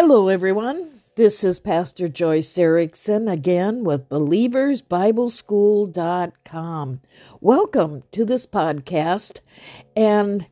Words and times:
Hello, 0.00 0.28
everyone. 0.28 1.00
This 1.16 1.42
is 1.42 1.58
Pastor 1.58 2.06
Joyce 2.06 2.56
Erickson 2.56 3.26
again 3.26 3.82
with 3.82 4.08
BelieversBibleSchool.com. 4.08 7.00
Welcome 7.40 8.04
to 8.12 8.24
this 8.24 8.46
podcast, 8.46 9.40
and 9.96 10.46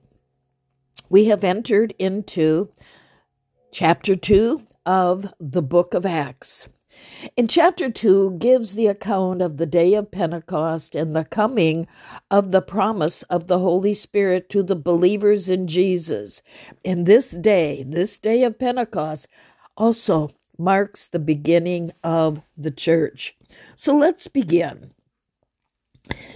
we 1.08 1.26
have 1.26 1.44
entered 1.44 1.94
into 1.96 2.72
chapter 3.70 4.16
2 4.16 4.66
of 4.84 5.32
the 5.38 5.62
book 5.62 5.94
of 5.94 6.04
Acts. 6.04 6.66
In 7.36 7.48
chapter 7.48 7.90
2 7.90 8.38
gives 8.38 8.74
the 8.74 8.86
account 8.86 9.42
of 9.42 9.56
the 9.56 9.66
day 9.66 9.94
of 9.94 10.10
Pentecost 10.10 10.94
and 10.94 11.14
the 11.14 11.24
coming 11.24 11.86
of 12.30 12.52
the 12.52 12.62
promise 12.62 13.22
of 13.24 13.46
the 13.46 13.58
Holy 13.58 13.94
Spirit 13.94 14.48
to 14.50 14.62
the 14.62 14.76
believers 14.76 15.48
in 15.48 15.66
Jesus. 15.66 16.42
And 16.84 17.06
this 17.06 17.30
day, 17.32 17.84
this 17.86 18.18
day 18.18 18.42
of 18.42 18.58
Pentecost, 18.58 19.28
also 19.76 20.30
marks 20.58 21.06
the 21.06 21.18
beginning 21.18 21.92
of 22.02 22.42
the 22.56 22.70
church. 22.70 23.36
So 23.74 23.94
let's 23.94 24.28
begin. 24.28 24.92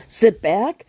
Sit 0.07 0.43
back 0.43 0.87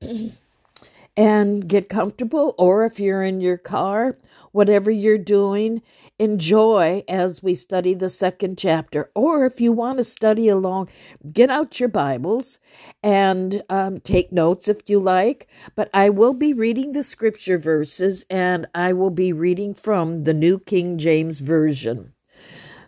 and 1.16 1.68
get 1.68 1.88
comfortable, 1.88 2.54
or 2.58 2.84
if 2.84 3.00
you're 3.00 3.22
in 3.22 3.40
your 3.40 3.58
car, 3.58 4.16
whatever 4.52 4.90
you're 4.90 5.18
doing, 5.18 5.82
enjoy 6.18 7.02
as 7.08 7.42
we 7.42 7.54
study 7.54 7.94
the 7.94 8.10
second 8.10 8.58
chapter. 8.58 9.10
Or 9.14 9.46
if 9.46 9.60
you 9.60 9.72
want 9.72 9.98
to 9.98 10.04
study 10.04 10.48
along, 10.48 10.90
get 11.32 11.50
out 11.50 11.80
your 11.80 11.88
Bibles 11.88 12.58
and 13.02 13.62
um, 13.68 14.00
take 14.00 14.32
notes 14.32 14.68
if 14.68 14.88
you 14.88 14.98
like. 14.98 15.48
But 15.74 15.90
I 15.92 16.08
will 16.10 16.34
be 16.34 16.52
reading 16.52 16.92
the 16.92 17.02
scripture 17.02 17.58
verses 17.58 18.24
and 18.30 18.66
I 18.74 18.92
will 18.92 19.10
be 19.10 19.32
reading 19.32 19.74
from 19.74 20.24
the 20.24 20.34
New 20.34 20.58
King 20.58 20.98
James 20.98 21.40
Version. 21.40 22.12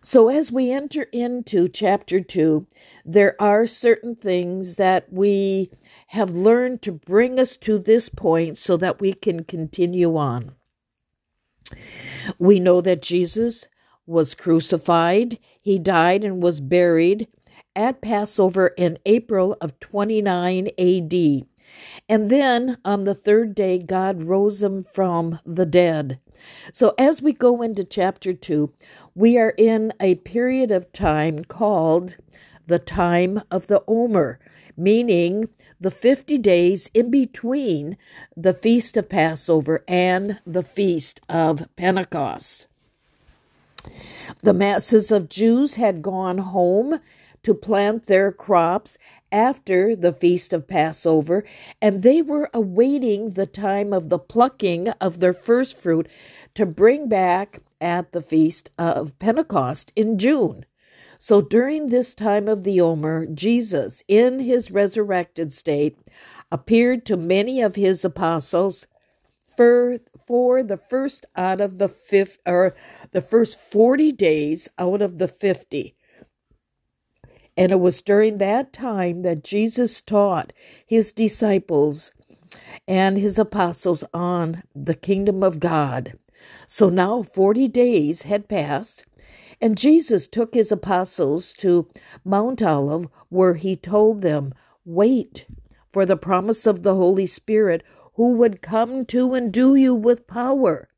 So, 0.03 0.29
as 0.31 0.51
we 0.51 0.73
enter 0.73 1.03
into 1.13 1.69
chapter 1.69 2.23
2, 2.23 2.67
there 3.05 3.37
are 3.39 3.67
certain 3.67 4.17
things 4.17 4.77
that 4.77 5.13
we 5.13 5.71
have 6.09 6.31
learned 6.31 6.81
to 6.83 6.93
bring 6.93 7.39
us 7.39 7.59
to 7.59 7.79
this 7.79 8.09
point 8.09 8.57
so 8.57 8.79
that 8.79 8.99
we 8.99 9.13
can 9.13 9.45
continue 9.45 10.17
on. 10.17 10.55
We 12.39 12.61
know 12.61 12.81
that 12.81 13.03
Jesus 13.03 13.67
was 14.07 14.35
crucified, 14.35 15.39
he 15.63 15.79
died 15.79 16.25
and 16.25 16.43
was 16.43 16.61
buried 16.61 17.29
at 17.77 18.01
Passover 18.01 18.69
in 18.69 18.99
April 19.07 19.57
of 19.61 19.79
29 19.81 20.69
AD. 20.79 21.47
And 22.09 22.31
then 22.31 22.79
on 22.85 23.05
the 23.05 23.15
third 23.15 23.55
day, 23.55 23.79
God 23.79 24.25
rose 24.25 24.63
him 24.63 24.83
from 24.83 25.39
the 25.47 25.67
dead. 25.67 26.19
So 26.73 26.95
as 26.99 27.23
we 27.23 27.33
go 27.33 27.63
into 27.63 27.85
chapter 27.85 28.33
2, 28.33 28.73
we 29.15 29.39
are 29.39 29.55
in 29.57 29.93
a 30.01 30.17
period 30.17 30.71
of 30.71 30.93
time 30.93 31.45
called 31.45 32.17
the 32.67 32.79
time 32.79 33.43
of 33.51 33.67
the 33.67 33.83
Omer, 33.87 34.41
meaning 34.81 35.49
the 35.81 35.91
50 35.91 36.39
days 36.39 36.91
in 36.95 37.11
between 37.11 37.97
the 38.37 38.55
feast 38.55 38.97
of 38.97 39.09
Passover 39.09 39.85
and 39.87 40.41
the 40.47 40.63
feast 40.63 41.21
of 41.29 41.69
Pentecost. 41.77 42.67
The 44.43 44.55
masses 44.55 45.11
of 45.11 45.29
Jews 45.29 45.75
had 45.75 46.03
gone 46.03 46.39
home 46.39 47.01
to 47.43 47.55
plant 47.55 48.07
their 48.07 48.31
crops 48.31 48.99
after 49.33 49.97
the 49.97 50.13
feast 50.13 50.53
of 50.53 50.67
Passover, 50.67 51.45
and 51.81 52.03
they 52.03 52.21
were 52.21 52.51
awaiting 52.53 53.31
the 53.31 53.47
time 53.47 53.93
of 53.93 54.09
the 54.09 54.19
plucking 54.19 54.89
of 55.01 55.21
their 55.21 55.33
first 55.33 55.79
fruit 55.79 56.09
to 56.55 56.67
bring 56.67 57.09
back 57.09 57.61
at 57.81 58.13
the 58.13 58.21
feast 58.21 58.71
of 58.77 59.19
Pentecost 59.19 59.93
in 59.97 60.19
June. 60.19 60.67
So 61.23 61.43
during 61.43 61.89
this 61.89 62.15
time 62.15 62.49
of 62.49 62.65
the 62.65 62.81
Omer, 62.81 63.27
Jesus, 63.27 64.03
in 64.09 64.39
his 64.39 64.71
resurrected 64.71 65.53
state, 65.53 65.99
appeared 66.51 67.05
to 67.07 67.19
many 67.19 67.61
of 67.61 67.77
his 67.77 68.07
apostles 68.07 68.87
for, 69.55 69.99
for 70.27 70.63
the 70.63 70.79
first 70.79 71.27
out 71.37 71.61
of 71.61 71.77
the 71.77 71.89
fifth 71.91 72.39
or 72.47 72.75
the 73.13 73.21
first 73.21 73.61
40 73.61 74.13
days 74.13 74.67
out 74.79 75.03
of 75.03 75.19
the 75.19 75.29
50. 75.29 75.95
And 77.55 77.71
it 77.71 77.81
was 77.81 78.01
during 78.01 78.39
that 78.39 78.73
time 78.73 79.21
that 79.21 79.45
Jesus 79.45 80.01
taught 80.01 80.55
his 80.87 81.13
disciples 81.13 82.13
and 82.89 83.19
his 83.19 83.39
apostles 83.39 84.05
on 84.15 84.63
the 84.75 84.95
kingdom 84.95 85.43
of 85.43 85.61
God. 85.61 86.15
So 86.67 86.89
now 86.89 87.23
40 87.23 87.69
days 87.69 88.23
had 88.23 88.49
passed, 88.49 89.05
and 89.61 89.77
Jesus 89.77 90.27
took 90.27 90.55
his 90.55 90.73
apostles 90.73 91.53
to 91.59 91.89
Mount 92.25 92.63
Olive, 92.63 93.09
where 93.29 93.55
he 93.55 93.77
told 93.77 94.23
them, 94.23 94.55
Wait 94.85 95.47
for 95.93 96.07
the 96.07 96.17
promise 96.17 96.67
of 96.67 96.83
the 96.83 96.95
Holy 96.95 97.27
Spirit, 97.27 97.83
who 98.15 98.33
would 98.33 98.63
come 98.63 99.05
to 99.07 99.35
endue 99.35 99.75
you 99.75 99.95
with 99.95 100.27
power. 100.27 100.89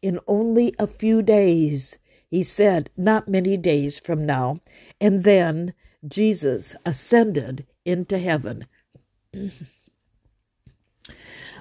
In 0.00 0.20
only 0.26 0.74
a 0.78 0.86
few 0.86 1.22
days, 1.22 1.98
he 2.30 2.42
said, 2.42 2.90
not 2.96 3.28
many 3.28 3.56
days 3.56 3.98
from 3.98 4.26
now, 4.26 4.58
and 5.00 5.24
then 5.24 5.74
Jesus 6.06 6.74
ascended 6.84 7.66
into 7.84 8.18
heaven. 8.18 8.66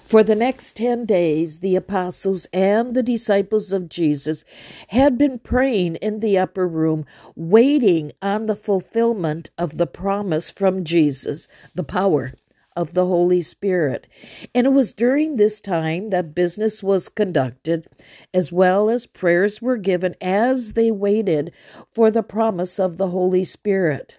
For 0.07 0.23
the 0.23 0.35
next 0.35 0.78
10 0.78 1.06
days, 1.06 1.59
the 1.59 1.75
apostles 1.75 2.47
and 2.53 2.94
the 2.94 3.03
disciples 3.03 3.73
of 3.73 3.90
Jesus 3.90 4.45
had 4.88 5.18
been 5.18 5.38
praying 5.38 5.97
in 5.97 6.22
the 6.22 6.38
upper 6.38 6.66
room, 6.66 7.06
waiting 7.35 8.13
on 8.22 8.45
the 8.45 8.56
fulfillment 8.56 9.50
of 9.57 9.78
the 9.78 9.85
promise 9.85 10.50
from 10.50 10.85
Jesus, 10.85 11.50
the 11.75 11.84
power 11.84 12.35
of 12.73 12.94
the 12.94 13.06
Holy 13.06 13.41
Spirit. 13.41 14.07
And 14.56 14.66
it 14.66 14.69
was 14.69 14.94
during 14.94 15.35
this 15.35 15.59
time 15.59 16.09
that 16.12 16.34
business 16.34 16.81
was 16.81 17.09
conducted, 17.09 17.85
as 18.34 18.50
well 18.50 18.89
as 18.89 19.07
prayers 19.07 19.62
were 19.62 19.75
given 19.75 20.16
as 20.22 20.72
they 20.72 20.89
waited 20.89 21.51
for 21.94 22.12
the 22.12 22.24
promise 22.24 22.79
of 22.79 22.95
the 22.95 23.09
Holy 23.09 23.44
Spirit. 23.44 24.16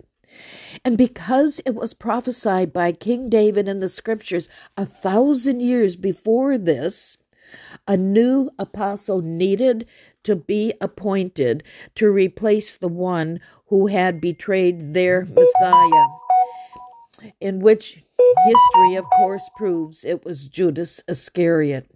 And 0.85 0.97
because 0.97 1.61
it 1.67 1.75
was 1.75 1.95
prophesied 1.95 2.73
by 2.73 2.93
King 2.93 3.29
David 3.29 3.69
in 3.69 3.79
the 3.79 3.89
scriptures 3.89 4.49
a 4.77 4.87
thousand 4.87 5.61
years 5.61 5.97
before 5.97 6.59
this, 6.59 7.17
a 7.87 7.97
new 7.97 8.51
apostle 8.59 9.23
needed 9.23 9.87
to 10.25 10.37
be 10.37 10.75
appointed 10.81 11.63
to 11.95 12.11
replace 12.11 12.77
the 12.77 12.89
one 12.89 13.41
who 13.67 13.87
had 13.87 14.21
betrayed 14.21 14.95
their 14.95 15.25
Messiah, 15.25 16.07
in 17.41 17.61
which 17.61 18.03
history, 18.47 18.97
of 18.97 19.05
course, 19.17 19.49
proves 19.57 20.05
it 20.05 20.25
was 20.25 20.49
Judas 20.49 21.03
Iscariot. 21.09 21.91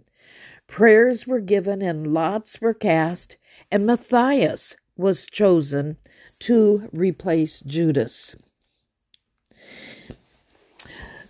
Prayers 0.67 1.27
were 1.27 1.39
given 1.39 1.81
and 1.81 2.07
lots 2.07 2.59
were 2.59 2.73
cast, 2.73 3.37
and 3.71 3.85
Matthias 3.85 4.75
was 4.97 5.25
chosen 5.25 5.97
to 6.43 6.89
replace 6.91 7.61
Judas. 7.61 8.35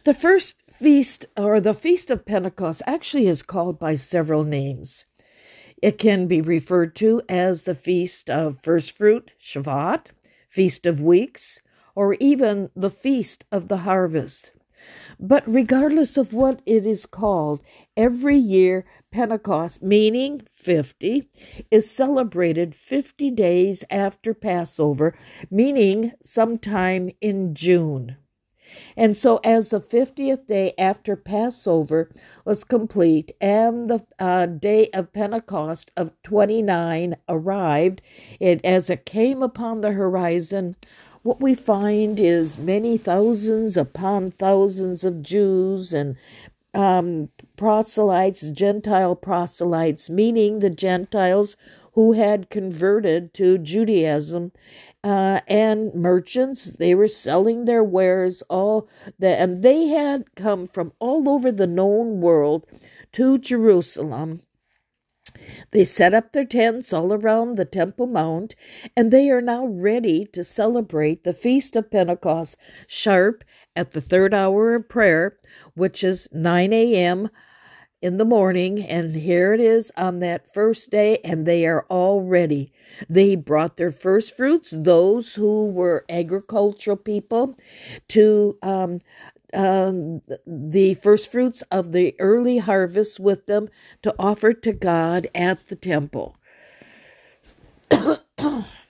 The 0.06 0.14
first 0.16 0.56
feast, 0.72 1.28
or 1.38 1.62
the 1.62 1.76
Feast 1.76 2.10
of 2.10 2.26
Pentecost, 2.26 2.82
actually 2.88 3.28
is 3.28 3.44
called 3.44 3.78
by 3.78 3.94
several 3.94 4.44
names. 4.44 5.06
It 5.82 6.00
can 6.00 6.26
be 6.26 6.42
referred 6.42 6.96
to 6.96 7.22
as 7.30 7.62
the 7.62 7.76
Feast 7.76 8.28
of 8.28 8.58
First 8.64 8.98
Fruit, 8.98 9.34
Shavuot, 9.40 10.08
Feast 10.50 10.88
of 10.88 11.00
Weeks, 11.00 11.60
or 11.94 12.16
even 12.16 12.72
the 12.76 12.90
Feast 12.90 13.46
of 13.52 13.68
the 13.68 13.78
Harvest. 13.78 14.50
But 15.20 15.44
regardless 15.46 16.18
of 16.18 16.34
what 16.34 16.62
it 16.66 16.88
is 16.88 17.06
called, 17.06 17.64
every 17.96 18.38
year 18.38 18.84
Pentecost, 19.12 19.84
meaning 19.84 20.42
50, 20.64 21.30
is 21.70 21.90
celebrated 21.90 22.76
50 22.76 23.32
days 23.32 23.84
after 23.90 24.34
Passover, 24.34 25.16
meaning 25.52 26.14
sometime 26.22 27.12
in 27.22 27.54
June. 27.54 28.18
And 28.98 29.16
so, 29.16 29.38
as 29.44 29.70
the 29.70 29.82
50th 29.82 30.48
day 30.48 30.74
after 30.78 31.16
Passover 31.16 32.10
was 32.46 32.64
complete 32.64 33.36
and 33.40 33.90
the 33.90 34.04
uh, 34.18 34.48
day 34.48 34.90
of 34.90 35.14
Pentecost 35.14 35.92
of 35.96 36.12
29 36.24 37.16
arrived, 37.30 38.02
it, 38.40 38.64
as 38.64 38.90
it 38.90 39.06
came 39.06 39.44
upon 39.44 39.82
the 39.82 39.92
horizon, 39.92 40.76
what 41.24 41.40
we 41.40 41.56
find 41.56 42.20
is 42.20 42.58
many 42.58 42.98
thousands 42.98 43.78
upon 43.78 44.30
thousands 44.30 45.04
of 45.06 45.24
Jews 45.24 45.94
and 45.94 46.18
um, 46.74 47.30
proselytes, 47.56 48.52
Gentile 48.52 49.16
proselytes, 49.16 50.10
meaning 50.10 50.60
the 50.60 50.70
Gentiles 50.70 51.56
who 51.94 52.14
had 52.14 52.50
converted 52.50 53.34
to 53.36 53.58
Judaism, 53.58 54.52
uh, 55.04 55.42
and 55.48 55.94
merchants. 55.94 56.66
They 56.66 56.96
were 56.96 57.08
selling 57.08 57.66
their 57.66 57.84
wares 57.84 58.42
all 58.50 58.88
that, 59.20 59.40
and 59.40 59.62
they 59.62 59.88
had 59.88 60.36
come 60.36 60.68
from 60.68 60.94
all 61.00 61.30
over 61.30 61.52
the 61.52 61.68
known 61.68 62.22
world 62.22 62.66
to 63.14 63.38
Jerusalem. 63.38 64.42
They 65.72 65.84
set 65.84 66.14
up 66.14 66.32
their 66.32 66.46
tents 66.46 66.94
all 66.94 67.14
around 67.14 67.56
the 67.56 67.66
Temple 67.66 68.08
Mount, 68.08 68.56
and 68.96 69.12
they 69.12 69.30
are 69.30 69.42
now 69.42 69.66
ready 69.66 70.26
to 70.28 70.44
celebrate 70.44 71.24
the 71.24 71.34
Feast 71.34 71.76
of 71.76 71.92
Pentecost 71.92 72.56
sharp 72.88 73.44
at 73.76 73.92
the 73.92 74.02
third 74.02 74.34
hour 74.34 74.76
of 74.76 74.90
prayer, 74.90 75.38
which 75.76 76.04
is 76.04 76.28
9 76.32 76.74
a.m. 76.74 77.30
in 78.02 78.18
the 78.18 78.26
morning. 78.26 78.82
And 78.84 79.16
here 79.16 79.54
it 79.54 79.60
is 79.60 79.92
on 79.98 80.20
that 80.20 80.54
first 80.54 80.92
day, 80.92 81.20
and 81.24 81.46
they 81.46 81.66
are 81.66 81.86
all 81.90 82.22
ready. 82.22 82.72
They 83.10 83.36
brought 83.36 83.78
their 83.78 83.92
first 83.92 84.36
fruits, 84.36 84.74
those 84.76 85.36
who 85.36 85.68
were 85.68 86.06
agricultural 86.10 86.98
people, 86.98 87.56
to 88.10 88.58
um, 88.62 89.02
um, 89.54 90.22
the 90.46 90.96
first 90.96 91.32
fruits 91.32 91.64
of 91.72 91.92
the 91.92 92.16
early 92.20 92.58
harvest 92.58 93.20
with 93.20 93.46
them 93.46 93.70
to 94.02 94.14
offer 94.18 94.54
to 94.54 94.74
God 94.74 95.28
at 95.36 95.68
the 95.68 95.76
temple. 95.76 96.36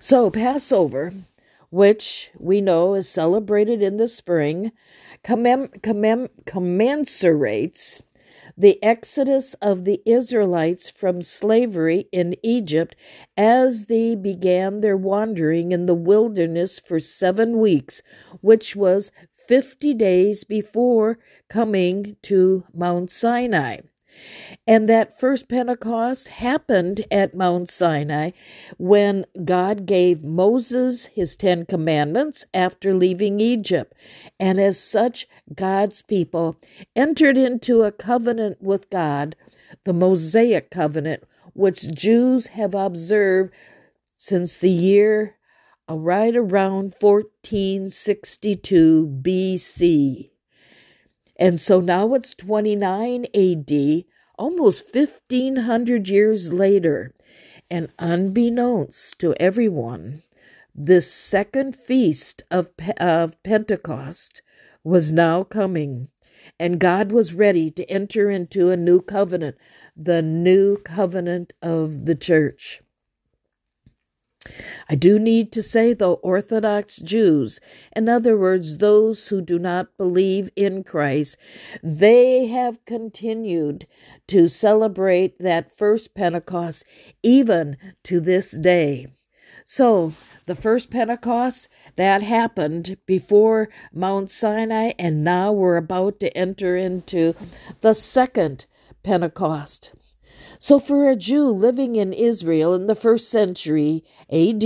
so, 0.00 0.30
Passover, 0.30 1.12
which 1.70 2.30
we 2.38 2.60
know 2.60 2.94
is 2.94 3.08
celebrated 3.08 3.82
in 3.82 3.96
the 3.96 4.08
spring, 4.08 4.72
commem- 5.24 5.80
commem- 5.80 6.30
commensurates 6.46 8.02
the 8.56 8.82
exodus 8.82 9.54
of 9.62 9.84
the 9.84 10.02
Israelites 10.06 10.90
from 10.90 11.22
slavery 11.22 12.08
in 12.12 12.36
Egypt 12.42 12.96
as 13.36 13.86
they 13.86 14.14
began 14.14 14.80
their 14.80 14.96
wandering 14.96 15.72
in 15.72 15.86
the 15.86 15.94
wilderness 15.94 16.78
for 16.80 17.00
seven 17.00 17.58
weeks, 17.58 18.02
which 18.40 18.74
was 18.76 19.12
50 19.48 19.94
days 19.94 20.44
before 20.44 21.18
coming 21.48 22.16
to 22.22 22.64
Mount 22.74 23.10
Sinai. 23.10 23.78
And 24.66 24.88
that 24.88 25.18
first 25.18 25.48
Pentecost 25.48 26.28
happened 26.28 27.04
at 27.10 27.34
Mount 27.34 27.70
Sinai 27.70 28.30
when 28.76 29.24
God 29.44 29.86
gave 29.86 30.22
Moses 30.22 31.06
his 31.06 31.36
Ten 31.36 31.66
Commandments 31.66 32.44
after 32.52 32.94
leaving 32.94 33.40
Egypt. 33.40 33.94
And 34.38 34.58
as 34.58 34.78
such, 34.78 35.26
God's 35.54 36.02
people 36.02 36.56
entered 36.94 37.38
into 37.38 37.82
a 37.82 37.92
covenant 37.92 38.62
with 38.62 38.90
God, 38.90 39.36
the 39.84 39.92
Mosaic 39.92 40.70
covenant, 40.70 41.24
which 41.54 41.94
Jews 41.94 42.48
have 42.48 42.74
observed 42.74 43.52
since 44.14 44.56
the 44.56 44.70
year 44.70 45.36
uh, 45.88 45.94
right 45.94 46.36
around 46.36 46.94
1462 47.00 49.20
BC. 49.22 50.30
And 51.38 51.60
so 51.60 51.80
now 51.80 52.14
it's 52.14 52.34
29 52.34 53.26
AD, 53.32 54.04
almost 54.36 54.92
1500 54.92 56.08
years 56.08 56.52
later, 56.52 57.14
and 57.70 57.90
unbeknownst 57.98 59.18
to 59.20 59.34
everyone, 59.40 60.22
this 60.74 61.12
second 61.12 61.76
feast 61.76 62.42
of, 62.50 62.70
of 62.98 63.40
Pentecost 63.42 64.42
was 64.82 65.12
now 65.12 65.44
coming, 65.44 66.08
and 66.58 66.80
God 66.80 67.12
was 67.12 67.34
ready 67.34 67.70
to 67.72 67.88
enter 67.90 68.30
into 68.30 68.70
a 68.70 68.76
new 68.76 69.00
covenant, 69.00 69.56
the 69.96 70.22
new 70.22 70.76
covenant 70.78 71.52
of 71.62 72.06
the 72.06 72.14
church. 72.14 72.80
I 74.88 74.94
do 74.94 75.18
need 75.18 75.50
to 75.52 75.62
say, 75.62 75.92
though, 75.92 76.14
Orthodox 76.14 76.96
Jews, 76.96 77.60
in 77.94 78.08
other 78.08 78.38
words, 78.38 78.78
those 78.78 79.28
who 79.28 79.40
do 79.42 79.58
not 79.58 79.96
believe 79.96 80.50
in 80.54 80.84
Christ, 80.84 81.36
they 81.82 82.46
have 82.46 82.84
continued 82.84 83.86
to 84.28 84.48
celebrate 84.48 85.38
that 85.40 85.76
first 85.76 86.14
Pentecost 86.14 86.84
even 87.22 87.76
to 88.04 88.20
this 88.20 88.52
day. 88.52 89.08
So, 89.64 90.14
the 90.46 90.54
first 90.54 90.88
Pentecost 90.88 91.68
that 91.96 92.22
happened 92.22 92.96
before 93.06 93.68
Mount 93.92 94.30
Sinai, 94.30 94.92
and 94.98 95.22
now 95.22 95.52
we're 95.52 95.76
about 95.76 96.20
to 96.20 96.34
enter 96.34 96.76
into 96.76 97.34
the 97.80 97.92
second 97.92 98.66
Pentecost. 99.02 99.92
So, 100.60 100.80
for 100.80 101.08
a 101.08 101.14
Jew 101.14 101.44
living 101.44 101.94
in 101.94 102.12
Israel 102.12 102.74
in 102.74 102.88
the 102.88 102.96
first 102.96 103.28
century 103.28 104.02
AD, 104.28 104.60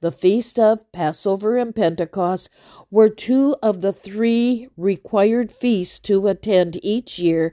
the 0.00 0.12
feast 0.12 0.58
of 0.58 0.90
Passover 0.90 1.58
and 1.58 1.74
Pentecost 1.74 2.48
were 2.90 3.10
two 3.10 3.54
of 3.62 3.82
the 3.82 3.92
three 3.92 4.68
required 4.78 5.52
feasts 5.52 5.98
to 6.00 6.28
attend 6.28 6.82
each 6.82 7.18
year, 7.18 7.52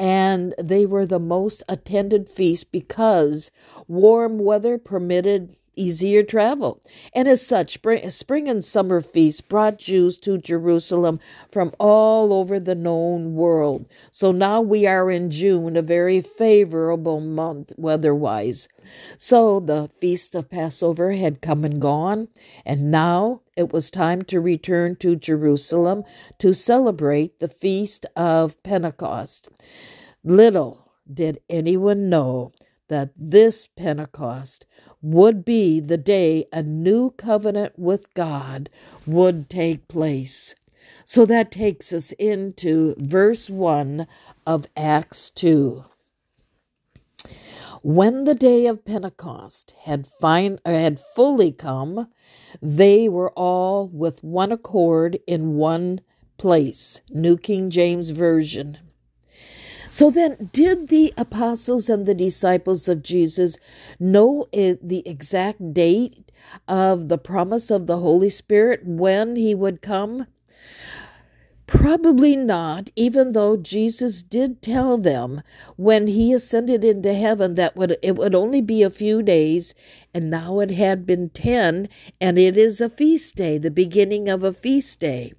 and 0.00 0.52
they 0.60 0.84
were 0.84 1.06
the 1.06 1.20
most 1.20 1.62
attended 1.68 2.28
feasts 2.28 2.64
because 2.64 3.52
warm 3.86 4.40
weather 4.40 4.76
permitted 4.76 5.54
easier 5.76 6.22
travel. 6.22 6.82
And 7.14 7.28
as 7.28 7.46
such, 7.46 7.78
spring 8.08 8.48
and 8.48 8.64
summer 8.64 9.00
feasts 9.00 9.40
brought 9.40 9.78
Jews 9.78 10.18
to 10.18 10.38
Jerusalem 10.38 11.20
from 11.50 11.72
all 11.78 12.32
over 12.32 12.58
the 12.60 12.74
known 12.74 13.34
world. 13.34 13.86
So 14.10 14.32
now 14.32 14.60
we 14.60 14.86
are 14.86 15.10
in 15.10 15.30
June, 15.30 15.76
a 15.76 15.82
very 15.82 16.20
favorable 16.20 17.20
month 17.20 17.72
weather 17.76 18.14
wise. 18.14 18.68
So 19.16 19.60
the 19.60 19.88
feast 20.00 20.34
of 20.34 20.50
Passover 20.50 21.12
had 21.12 21.40
come 21.40 21.64
and 21.64 21.80
gone, 21.80 22.28
and 22.66 22.90
now 22.90 23.40
it 23.56 23.72
was 23.72 23.90
time 23.90 24.22
to 24.22 24.40
return 24.40 24.96
to 24.96 25.16
Jerusalem 25.16 26.04
to 26.38 26.52
celebrate 26.52 27.40
the 27.40 27.48
feast 27.48 28.04
of 28.16 28.62
Pentecost. 28.62 29.48
Little 30.24 30.92
did 31.12 31.40
anyone 31.48 32.10
know 32.10 32.52
that 32.88 33.10
this 33.16 33.66
Pentecost 33.66 34.66
would 35.02 35.44
be 35.44 35.80
the 35.80 35.98
day 35.98 36.46
a 36.52 36.62
new 36.62 37.10
covenant 37.10 37.78
with 37.78 38.14
God 38.14 38.70
would 39.04 39.50
take 39.50 39.88
place. 39.88 40.54
So 41.04 41.26
that 41.26 41.50
takes 41.50 41.92
us 41.92 42.12
into 42.12 42.94
verse 42.96 43.50
1 43.50 44.06
of 44.46 44.66
Acts 44.76 45.30
2. 45.30 45.84
When 47.82 48.24
the 48.24 48.36
day 48.36 48.66
of 48.66 48.84
Pentecost 48.84 49.74
had, 49.80 50.06
fine, 50.06 50.60
uh, 50.64 50.70
had 50.70 51.00
fully 51.16 51.50
come, 51.50 52.08
they 52.60 53.08
were 53.08 53.32
all 53.32 53.88
with 53.88 54.22
one 54.22 54.52
accord 54.52 55.18
in 55.26 55.56
one 55.56 56.00
place. 56.38 57.00
New 57.10 57.36
King 57.36 57.70
James 57.70 58.10
Version. 58.10 58.78
So 59.92 60.10
then, 60.10 60.48
did 60.54 60.88
the 60.88 61.12
apostles 61.18 61.90
and 61.90 62.06
the 62.06 62.14
disciples 62.14 62.88
of 62.88 63.02
Jesus 63.02 63.58
know 64.00 64.48
the 64.50 65.02
exact 65.04 65.74
date 65.74 66.32
of 66.66 67.10
the 67.10 67.18
promise 67.18 67.70
of 67.70 67.86
the 67.86 67.98
Holy 67.98 68.30
Spirit 68.30 68.86
when 68.86 69.36
he 69.36 69.54
would 69.54 69.82
come? 69.82 70.28
Probably 71.66 72.36
not, 72.36 72.88
even 72.96 73.32
though 73.32 73.58
Jesus 73.58 74.22
did 74.22 74.62
tell 74.62 74.96
them 74.96 75.42
when 75.76 76.06
he 76.06 76.32
ascended 76.32 76.84
into 76.84 77.12
heaven 77.12 77.54
that 77.56 77.76
would, 77.76 77.98
it 78.00 78.16
would 78.16 78.34
only 78.34 78.62
be 78.62 78.82
a 78.82 78.88
few 78.88 79.22
days, 79.22 79.74
and 80.14 80.30
now 80.30 80.60
it 80.60 80.70
had 80.70 81.04
been 81.04 81.28
ten, 81.28 81.90
and 82.18 82.38
it 82.38 82.56
is 82.56 82.80
a 82.80 82.88
feast 82.88 83.36
day, 83.36 83.58
the 83.58 83.70
beginning 83.70 84.30
of 84.30 84.42
a 84.42 84.54
feast 84.54 85.00
day. 85.00 85.34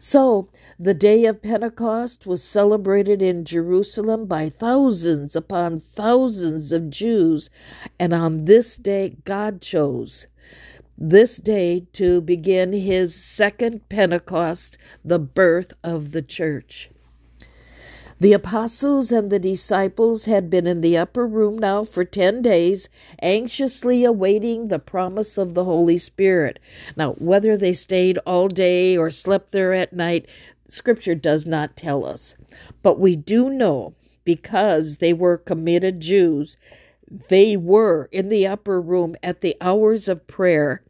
So, 0.00 0.48
the 0.78 0.94
day 0.94 1.24
of 1.24 1.42
Pentecost 1.42 2.26
was 2.26 2.42
celebrated 2.42 3.22
in 3.22 3.44
Jerusalem 3.44 4.26
by 4.26 4.48
thousands 4.48 5.36
upon 5.36 5.82
thousands 5.94 6.72
of 6.72 6.90
Jews, 6.90 7.50
and 7.98 8.12
on 8.12 8.44
this 8.44 8.76
day, 8.76 9.16
God 9.24 9.60
chose 9.60 10.26
this 10.96 11.36
day 11.36 11.86
to 11.92 12.20
begin 12.20 12.72
his 12.72 13.14
second 13.14 13.88
Pentecost, 13.88 14.78
the 15.04 15.18
birth 15.18 15.72
of 15.82 16.12
the 16.12 16.22
church. 16.22 16.90
The 18.22 18.34
apostles 18.34 19.10
and 19.10 19.30
the 19.30 19.40
disciples 19.40 20.26
had 20.26 20.48
been 20.48 20.64
in 20.64 20.80
the 20.80 20.96
upper 20.96 21.26
room 21.26 21.58
now 21.58 21.82
for 21.82 22.04
10 22.04 22.40
days, 22.40 22.88
anxiously 23.20 24.04
awaiting 24.04 24.68
the 24.68 24.78
promise 24.78 25.36
of 25.36 25.54
the 25.54 25.64
Holy 25.64 25.98
Spirit. 25.98 26.60
Now, 26.96 27.14
whether 27.14 27.56
they 27.56 27.72
stayed 27.72 28.18
all 28.18 28.46
day 28.46 28.96
or 28.96 29.10
slept 29.10 29.50
there 29.50 29.72
at 29.72 29.92
night, 29.92 30.26
Scripture 30.72 31.14
does 31.14 31.44
not 31.44 31.76
tell 31.76 32.04
us. 32.04 32.34
But 32.82 32.98
we 32.98 33.14
do 33.14 33.50
know 33.50 33.94
because 34.24 34.96
they 34.96 35.12
were 35.12 35.36
committed 35.36 36.00
Jews, 36.00 36.56
they 37.28 37.58
were 37.58 38.08
in 38.10 38.30
the 38.30 38.46
upper 38.46 38.80
room 38.80 39.14
at 39.22 39.42
the 39.42 39.54
hours 39.60 40.08
of 40.08 40.26
prayer, 40.26 40.82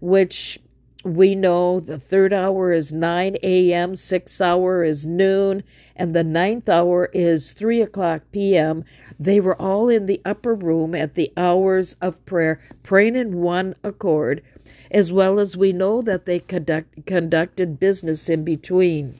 which 0.00 0.58
we 1.04 1.36
know 1.36 1.78
the 1.78 1.98
third 1.98 2.32
hour 2.32 2.72
is 2.72 2.92
9 2.92 3.36
a.m., 3.42 3.94
sixth 3.94 4.40
hour 4.40 4.82
is 4.82 5.06
noon, 5.06 5.62
and 5.94 6.14
the 6.14 6.24
ninth 6.24 6.68
hour 6.68 7.08
is 7.12 7.52
3 7.52 7.80
o'clock 7.80 8.22
p.m. 8.32 8.84
They 9.20 9.38
were 9.38 9.60
all 9.60 9.88
in 9.88 10.06
the 10.06 10.20
upper 10.24 10.54
room 10.54 10.94
at 10.96 11.14
the 11.14 11.32
hours 11.36 11.94
of 12.00 12.24
prayer, 12.24 12.60
praying 12.82 13.16
in 13.16 13.40
one 13.40 13.76
accord 13.84 14.42
as 14.92 15.10
well 15.10 15.40
as 15.40 15.56
we 15.56 15.72
know 15.72 16.02
that 16.02 16.26
they 16.26 16.38
conduct, 16.38 17.06
conducted 17.06 17.80
business 17.80 18.28
in 18.28 18.44
between. 18.44 19.18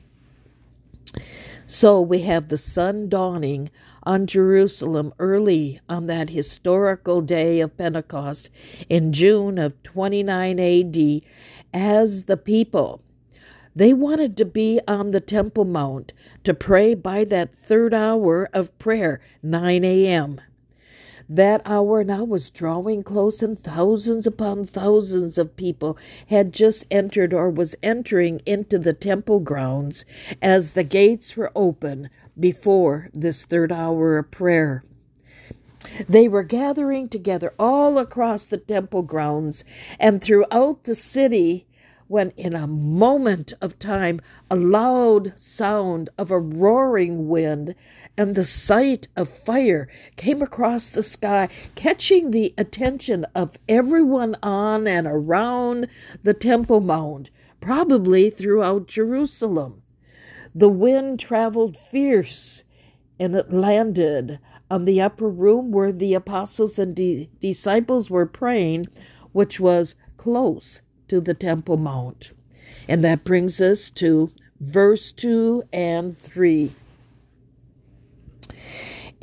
So 1.65 1.99
we 1.99 2.21
have 2.21 2.49
the 2.49 2.57
sun 2.57 3.09
dawning 3.09 3.71
on 4.03 4.27
Jerusalem 4.27 5.13
early 5.17 5.79
on 5.89 6.07
that 6.07 6.29
historical 6.29 7.21
day 7.21 7.59
of 7.61 7.77
Pentecost 7.77 8.49
in 8.89 9.11
June 9.11 9.57
of 9.57 9.81
29 9.83 10.59
AD 10.59 11.21
as 11.73 12.23
the 12.23 12.37
people. 12.37 13.01
They 13.75 13.93
wanted 13.93 14.37
to 14.37 14.45
be 14.45 14.79
on 14.87 15.11
the 15.11 15.21
Temple 15.21 15.65
Mount 15.65 16.13
to 16.43 16.53
pray 16.53 16.93
by 16.93 17.23
that 17.25 17.51
third 17.51 17.93
hour 17.93 18.47
of 18.53 18.77
prayer, 18.77 19.19
9 19.41 19.83
a.m. 19.83 20.39
That 21.29 21.61
hour 21.65 22.03
now 22.03 22.23
was 22.23 22.49
drawing 22.49 23.03
close, 23.03 23.41
and 23.41 23.61
thousands 23.61 24.27
upon 24.27 24.65
thousands 24.65 25.37
of 25.37 25.55
people 25.55 25.97
had 26.27 26.51
just 26.51 26.85
entered 26.91 27.33
or 27.33 27.49
was 27.49 27.75
entering 27.81 28.41
into 28.45 28.77
the 28.77 28.93
temple 28.93 29.39
grounds 29.39 30.05
as 30.41 30.71
the 30.71 30.83
gates 30.83 31.37
were 31.37 31.51
open 31.55 32.09
before 32.37 33.09
this 33.13 33.45
third 33.45 33.71
hour 33.71 34.17
of 34.17 34.31
prayer. 34.31 34.83
They 36.07 36.27
were 36.27 36.43
gathering 36.43 37.09
together 37.09 37.53
all 37.59 37.97
across 37.97 38.45
the 38.45 38.57
temple 38.57 39.03
grounds 39.03 39.63
and 39.99 40.21
throughout 40.21 40.83
the 40.83 40.95
city 40.95 41.67
when 42.07 42.31
in 42.31 42.53
a 42.53 42.67
moment 42.67 43.53
of 43.61 43.79
time 43.79 44.21
a 44.51 44.55
loud 44.55 45.33
sound 45.35 46.09
of 46.17 46.31
a 46.31 46.39
roaring 46.39 47.27
wind 47.27 47.75
and 48.17 48.35
the 48.35 48.43
sight 48.43 49.07
of 49.15 49.27
fire 49.27 49.87
came 50.15 50.41
across 50.41 50.89
the 50.89 51.03
sky, 51.03 51.49
catching 51.75 52.31
the 52.31 52.53
attention 52.57 53.25
of 53.33 53.57
everyone 53.67 54.35
on 54.43 54.87
and 54.87 55.07
around 55.07 55.87
the 56.21 56.33
Temple 56.33 56.79
Mount, 56.79 57.29
probably 57.59 58.29
throughout 58.29 58.87
Jerusalem. 58.87 59.81
The 60.53 60.69
wind 60.69 61.19
traveled 61.19 61.75
fierce 61.75 62.63
and 63.19 63.35
it 63.35 63.51
landed 63.51 64.39
on 64.69 64.85
the 64.85 65.01
upper 65.01 65.29
room 65.29 65.71
where 65.71 65.91
the 65.91 66.13
apostles 66.13 66.77
and 66.77 66.95
di- 66.95 67.29
disciples 67.39 68.09
were 68.09 68.25
praying, 68.25 68.85
which 69.31 69.59
was 69.59 69.95
close 70.17 70.81
to 71.07 71.19
the 71.19 71.33
Temple 71.33 71.77
Mount. 71.77 72.31
And 72.87 73.03
that 73.03 73.23
brings 73.23 73.61
us 73.61 73.89
to 73.91 74.31
verse 74.59 75.11
2 75.11 75.63
and 75.71 76.17
3. 76.17 76.71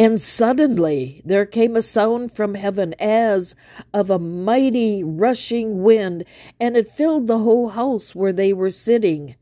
And 0.00 0.18
suddenly 0.18 1.20
there 1.26 1.44
came 1.44 1.76
a 1.76 1.82
sound 1.82 2.32
from 2.32 2.54
heaven 2.54 2.94
as 2.98 3.54
of 3.92 4.08
a 4.08 4.18
mighty 4.18 5.04
rushing 5.04 5.82
wind, 5.82 6.24
and 6.58 6.74
it 6.74 6.88
filled 6.88 7.26
the 7.26 7.40
whole 7.40 7.68
house 7.68 8.14
where 8.14 8.32
they 8.32 8.54
were 8.54 8.70
sitting. 8.70 9.34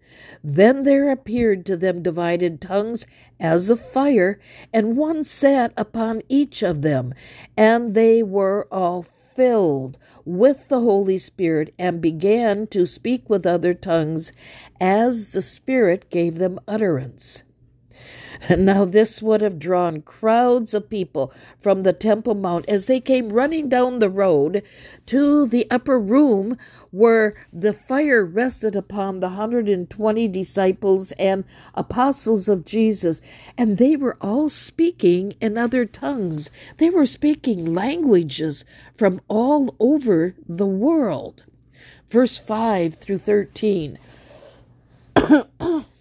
Then 0.42 0.82
there 0.82 1.12
appeared 1.12 1.64
to 1.66 1.76
them 1.76 2.02
divided 2.02 2.60
tongues 2.60 3.06
as 3.38 3.70
of 3.70 3.80
fire, 3.80 4.40
and 4.72 4.96
one 4.96 5.22
sat 5.22 5.72
upon 5.76 6.22
each 6.28 6.64
of 6.64 6.82
them, 6.82 7.14
and 7.56 7.94
they 7.94 8.24
were 8.24 8.66
all 8.72 9.02
filled 9.04 9.96
with 10.24 10.66
the 10.66 10.80
Holy 10.80 11.18
Spirit 11.18 11.72
and 11.78 12.00
began 12.00 12.66
to 12.66 12.84
speak 12.84 13.30
with 13.30 13.46
other 13.46 13.74
tongues 13.74 14.32
as 14.80 15.28
the 15.28 15.42
Spirit 15.42 16.10
gave 16.10 16.38
them 16.38 16.58
utterance. 16.66 17.44
Now, 18.56 18.84
this 18.84 19.20
would 19.20 19.40
have 19.40 19.58
drawn 19.58 20.02
crowds 20.02 20.72
of 20.72 20.88
people 20.88 21.32
from 21.60 21.82
the 21.82 21.92
Temple 21.92 22.34
Mount 22.34 22.64
as 22.68 22.86
they 22.86 23.00
came 23.00 23.32
running 23.32 23.68
down 23.68 23.98
the 23.98 24.10
road 24.10 24.62
to 25.06 25.46
the 25.46 25.66
upper 25.70 25.98
room 25.98 26.56
where 26.90 27.34
the 27.52 27.72
fire 27.72 28.24
rested 28.24 28.76
upon 28.76 29.20
the 29.20 29.28
120 29.28 30.28
disciples 30.28 31.12
and 31.12 31.44
apostles 31.74 32.48
of 32.48 32.64
Jesus. 32.64 33.20
And 33.56 33.76
they 33.76 33.96
were 33.96 34.16
all 34.20 34.48
speaking 34.48 35.34
in 35.40 35.58
other 35.58 35.84
tongues, 35.84 36.50
they 36.78 36.90
were 36.90 37.06
speaking 37.06 37.74
languages 37.74 38.64
from 38.96 39.20
all 39.28 39.74
over 39.80 40.34
the 40.48 40.66
world. 40.66 41.42
Verse 42.10 42.38
5 42.38 42.94
through 42.94 43.18
13. 43.18 43.98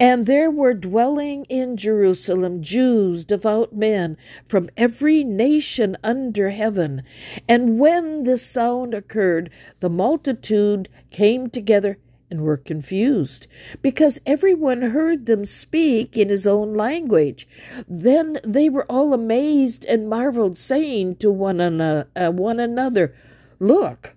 And 0.00 0.26
there 0.26 0.50
were 0.50 0.74
dwelling 0.74 1.44
in 1.46 1.76
Jerusalem 1.76 2.62
Jews, 2.62 3.24
devout 3.24 3.74
men 3.74 4.16
from 4.46 4.70
every 4.76 5.24
nation 5.24 5.96
under 6.04 6.50
heaven. 6.50 7.02
And 7.48 7.78
when 7.80 8.22
this 8.22 8.46
sound 8.46 8.94
occurred, 8.94 9.50
the 9.80 9.90
multitude 9.90 10.88
came 11.10 11.50
together 11.50 11.98
and 12.30 12.42
were 12.42 12.58
confused, 12.58 13.46
because 13.80 14.20
everyone 14.26 14.82
heard 14.82 15.24
them 15.26 15.46
speak 15.46 16.16
in 16.16 16.28
his 16.28 16.46
own 16.46 16.74
language. 16.74 17.48
Then 17.88 18.38
they 18.44 18.68
were 18.68 18.84
all 18.84 19.14
amazed 19.14 19.86
and 19.86 20.10
marveled, 20.10 20.58
saying 20.58 21.16
to 21.16 21.30
one, 21.30 21.60
uh, 21.80 22.04
one 22.30 22.60
another, 22.60 23.14
Look, 23.58 24.14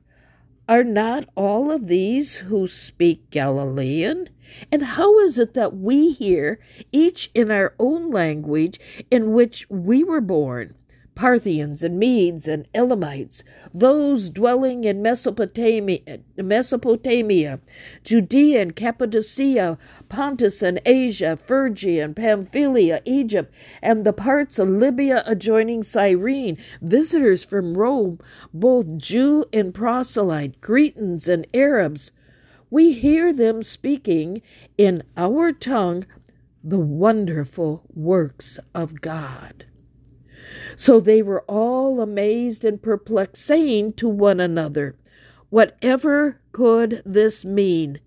are 0.71 0.85
not 0.85 1.27
all 1.35 1.69
of 1.69 1.87
these 1.87 2.37
who 2.37 2.65
speak 2.65 3.29
Galilean? 3.29 4.29
And 4.71 4.81
how 4.81 5.19
is 5.19 5.37
it 5.37 5.53
that 5.53 5.75
we 5.75 6.13
hear, 6.13 6.61
each 6.93 7.29
in 7.35 7.51
our 7.51 7.75
own 7.77 8.09
language 8.09 8.79
in 9.11 9.33
which 9.33 9.69
we 9.69 10.01
were 10.01 10.21
born? 10.21 10.73
Parthians 11.13 11.83
and 11.83 11.99
Medes 11.99 12.47
and 12.47 12.69
Elamites, 12.73 13.43
those 13.73 14.29
dwelling 14.29 14.85
in 14.85 15.01
Mesopotamia, 15.01 16.19
Mesopotamia, 16.37 17.59
Judea 18.05 18.61
and 18.61 18.73
Cappadocia, 18.73 19.77
Pontus 20.11 20.61
and 20.61 20.81
Asia, 20.85 21.37
Phrygia 21.37 22.03
and 22.03 22.15
Pamphylia, 22.15 23.01
Egypt, 23.05 23.53
and 23.81 24.05
the 24.05 24.11
parts 24.11 24.59
of 24.59 24.67
Libya 24.67 25.23
adjoining 25.25 25.83
Cyrene, 25.83 26.57
visitors 26.81 27.45
from 27.45 27.77
Rome, 27.77 28.19
both 28.53 28.97
Jew 28.97 29.45
and 29.53 29.73
proselyte, 29.73 30.59
Cretans 30.59 31.29
and 31.29 31.47
Arabs. 31.53 32.11
We 32.69 32.91
hear 32.91 33.31
them 33.31 33.63
speaking 33.63 34.41
in 34.77 35.03
our 35.15 35.53
tongue 35.53 36.05
the 36.61 36.77
wonderful 36.77 37.83
works 37.93 38.59
of 38.75 38.99
God. 38.99 39.65
So 40.75 40.99
they 40.99 41.21
were 41.21 41.43
all 41.47 42.01
amazed 42.01 42.65
and 42.65 42.81
perplexed, 42.81 43.41
saying 43.41 43.93
to 43.93 44.09
one 44.09 44.41
another, 44.41 44.97
Whatever 45.49 46.41
could 46.51 47.01
this 47.05 47.45
mean? 47.45 48.01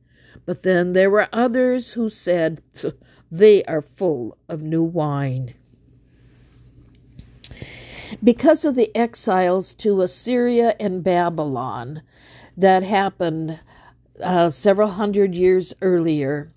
But 0.47 0.63
then 0.63 0.93
there 0.93 1.11
were 1.11 1.29
others 1.33 1.93
who 1.93 2.09
said, 2.09 2.63
They 3.33 3.65
are 3.65 3.83
full 3.83 4.37
of 4.49 4.63
new 4.63 4.83
wine. 4.83 5.55
Because 8.23 8.65
of 8.65 8.75
the 8.75 8.95
exiles 8.97 9.75
to 9.75 10.03
Assyria 10.03 10.77
and 10.79 11.03
Babylon 11.03 12.03
that 12.57 12.83
happened 12.83 13.59
uh, 14.23 14.51
several 14.51 14.91
hundred 14.91 15.35
years 15.35 15.75
earlier, 15.83 16.53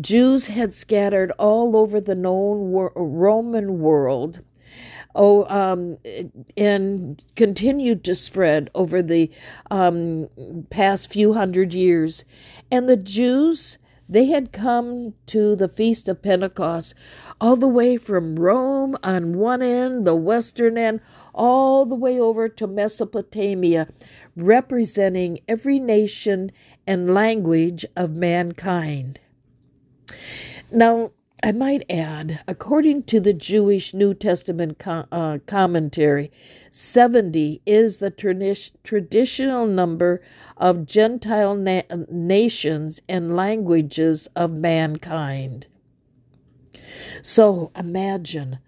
Jews 0.00 0.46
had 0.46 0.72
scattered 0.72 1.32
all 1.32 1.76
over 1.76 2.00
the 2.00 2.14
known 2.14 2.70
Roman 2.94 3.80
world 3.80 4.40
oh, 5.14 5.44
um, 5.48 5.98
and 6.56 7.22
continued 7.36 8.04
to 8.04 8.14
spread 8.14 8.70
over 8.74 9.02
the 9.02 9.30
um, 9.70 10.28
past 10.70 11.12
few 11.12 11.32
hundred 11.32 11.72
years. 11.72 12.24
And 12.70 12.88
the 12.88 12.96
Jews, 12.96 13.78
they 14.08 14.26
had 14.26 14.52
come 14.52 15.14
to 15.26 15.54
the 15.56 15.68
Feast 15.68 16.08
of 16.08 16.22
Pentecost 16.22 16.94
all 17.40 17.56
the 17.56 17.68
way 17.68 17.96
from 17.96 18.36
Rome 18.36 18.96
on 19.02 19.36
one 19.36 19.62
end, 19.62 20.06
the 20.06 20.16
western 20.16 20.76
end, 20.76 21.00
all 21.34 21.86
the 21.86 21.94
way 21.94 22.18
over 22.18 22.48
to 22.48 22.66
Mesopotamia, 22.66 23.88
representing 24.36 25.40
every 25.48 25.78
nation 25.78 26.50
and 26.86 27.14
language 27.14 27.84
of 27.96 28.10
mankind. 28.12 29.20
Now, 30.72 31.12
I 31.42 31.52
might 31.52 31.90
add, 31.90 32.40
according 32.46 33.04
to 33.04 33.18
the 33.18 33.32
Jewish 33.32 33.94
New 33.94 34.12
Testament 34.12 34.82
uh, 34.86 35.38
commentary, 35.46 36.30
70 36.70 37.62
is 37.64 37.96
the 37.96 38.10
traditional 38.84 39.66
number 39.66 40.20
of 40.58 40.84
Gentile 40.84 41.54
na- 41.54 41.82
nations 42.10 43.00
and 43.08 43.34
languages 43.34 44.28
of 44.36 44.52
mankind. 44.52 45.66
So 47.22 47.70
imagine 47.74 48.58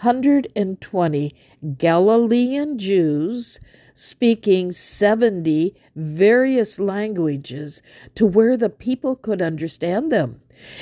120 0.00 1.34
Galilean 1.76 2.78
Jews 2.78 3.60
speaking 3.94 4.72
70 4.72 5.74
various 5.94 6.78
languages 6.78 7.82
to 8.14 8.26
where 8.26 8.56
the 8.56 8.70
people 8.70 9.16
could 9.16 9.42
understand 9.42 10.10
them. 10.10 10.40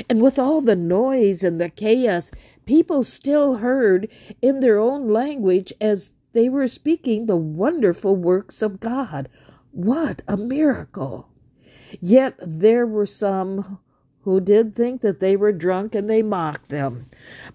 And 0.09 0.21
with 0.21 0.39
all 0.39 0.61
the 0.61 0.77
noise 0.77 1.43
and 1.43 1.61
the 1.61 1.69
chaos, 1.69 2.31
people 2.67 3.05
still 3.05 3.57
heard 3.57 4.09
in 4.41 4.61
their 4.61 4.79
own 4.79 5.09
language 5.09 5.73
as 5.81 6.11
they 6.33 6.49
were 6.49 6.69
speaking 6.69 7.27
the 7.27 7.37
wonderful 7.37 8.15
works 8.17 8.63
of 8.63 8.81
God. 8.81 9.29
What 9.73 10.23
a 10.29 10.37
miracle! 10.37 11.29
Yet 12.01 12.35
there 12.41 12.87
were 12.87 13.07
some 13.07 13.79
who 14.23 14.41
did 14.41 14.77
think 14.77 15.01
that 15.01 15.21
they 15.21 15.35
were 15.35 15.53
drunk 15.53 15.95
and 15.95 16.09
they 16.09 16.23
mocked 16.23 16.69
them. 16.69 17.07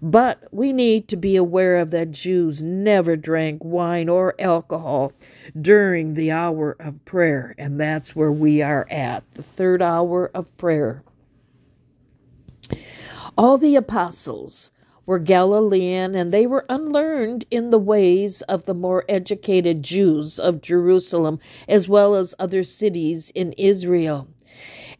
But 0.02 0.42
we 0.50 0.72
need 0.72 1.08
to 1.08 1.16
be 1.16 1.36
aware 1.36 1.76
of 1.78 1.90
that 1.92 2.10
Jews 2.10 2.60
never 2.60 3.16
drank 3.16 3.64
wine 3.64 4.08
or 4.08 4.34
alcohol 4.38 5.12
during 5.58 6.14
the 6.14 6.32
hour 6.32 6.76
of 6.80 7.04
prayer, 7.04 7.54
and 7.56 7.80
that's 7.80 8.16
where 8.16 8.32
we 8.32 8.62
are 8.62 8.86
at, 8.90 9.22
the 9.34 9.44
third 9.44 9.80
hour 9.80 10.30
of 10.34 10.54
prayer. 10.56 11.02
All 13.38 13.58
the 13.58 13.76
apostles 13.76 14.70
were 15.04 15.18
Galilean, 15.18 16.14
and 16.14 16.32
they 16.32 16.46
were 16.46 16.64
unlearned 16.68 17.44
in 17.50 17.70
the 17.70 17.78
ways 17.78 18.40
of 18.42 18.64
the 18.64 18.74
more 18.74 19.04
educated 19.08 19.82
Jews 19.82 20.38
of 20.38 20.62
Jerusalem, 20.62 21.38
as 21.68 21.88
well 21.88 22.14
as 22.14 22.34
other 22.38 22.64
cities 22.64 23.30
in 23.34 23.52
Israel. 23.52 24.28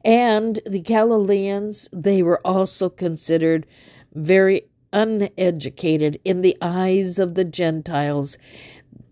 And 0.04 0.60
the 0.66 0.80
Galileans, 0.80 1.88
they 1.92 2.22
were 2.22 2.40
also 2.46 2.90
considered 2.90 3.66
very 4.14 4.68
uneducated 4.92 6.20
in 6.24 6.42
the 6.42 6.56
eyes 6.60 7.18
of 7.18 7.34
the 7.34 7.44
Gentiles. 7.44 8.36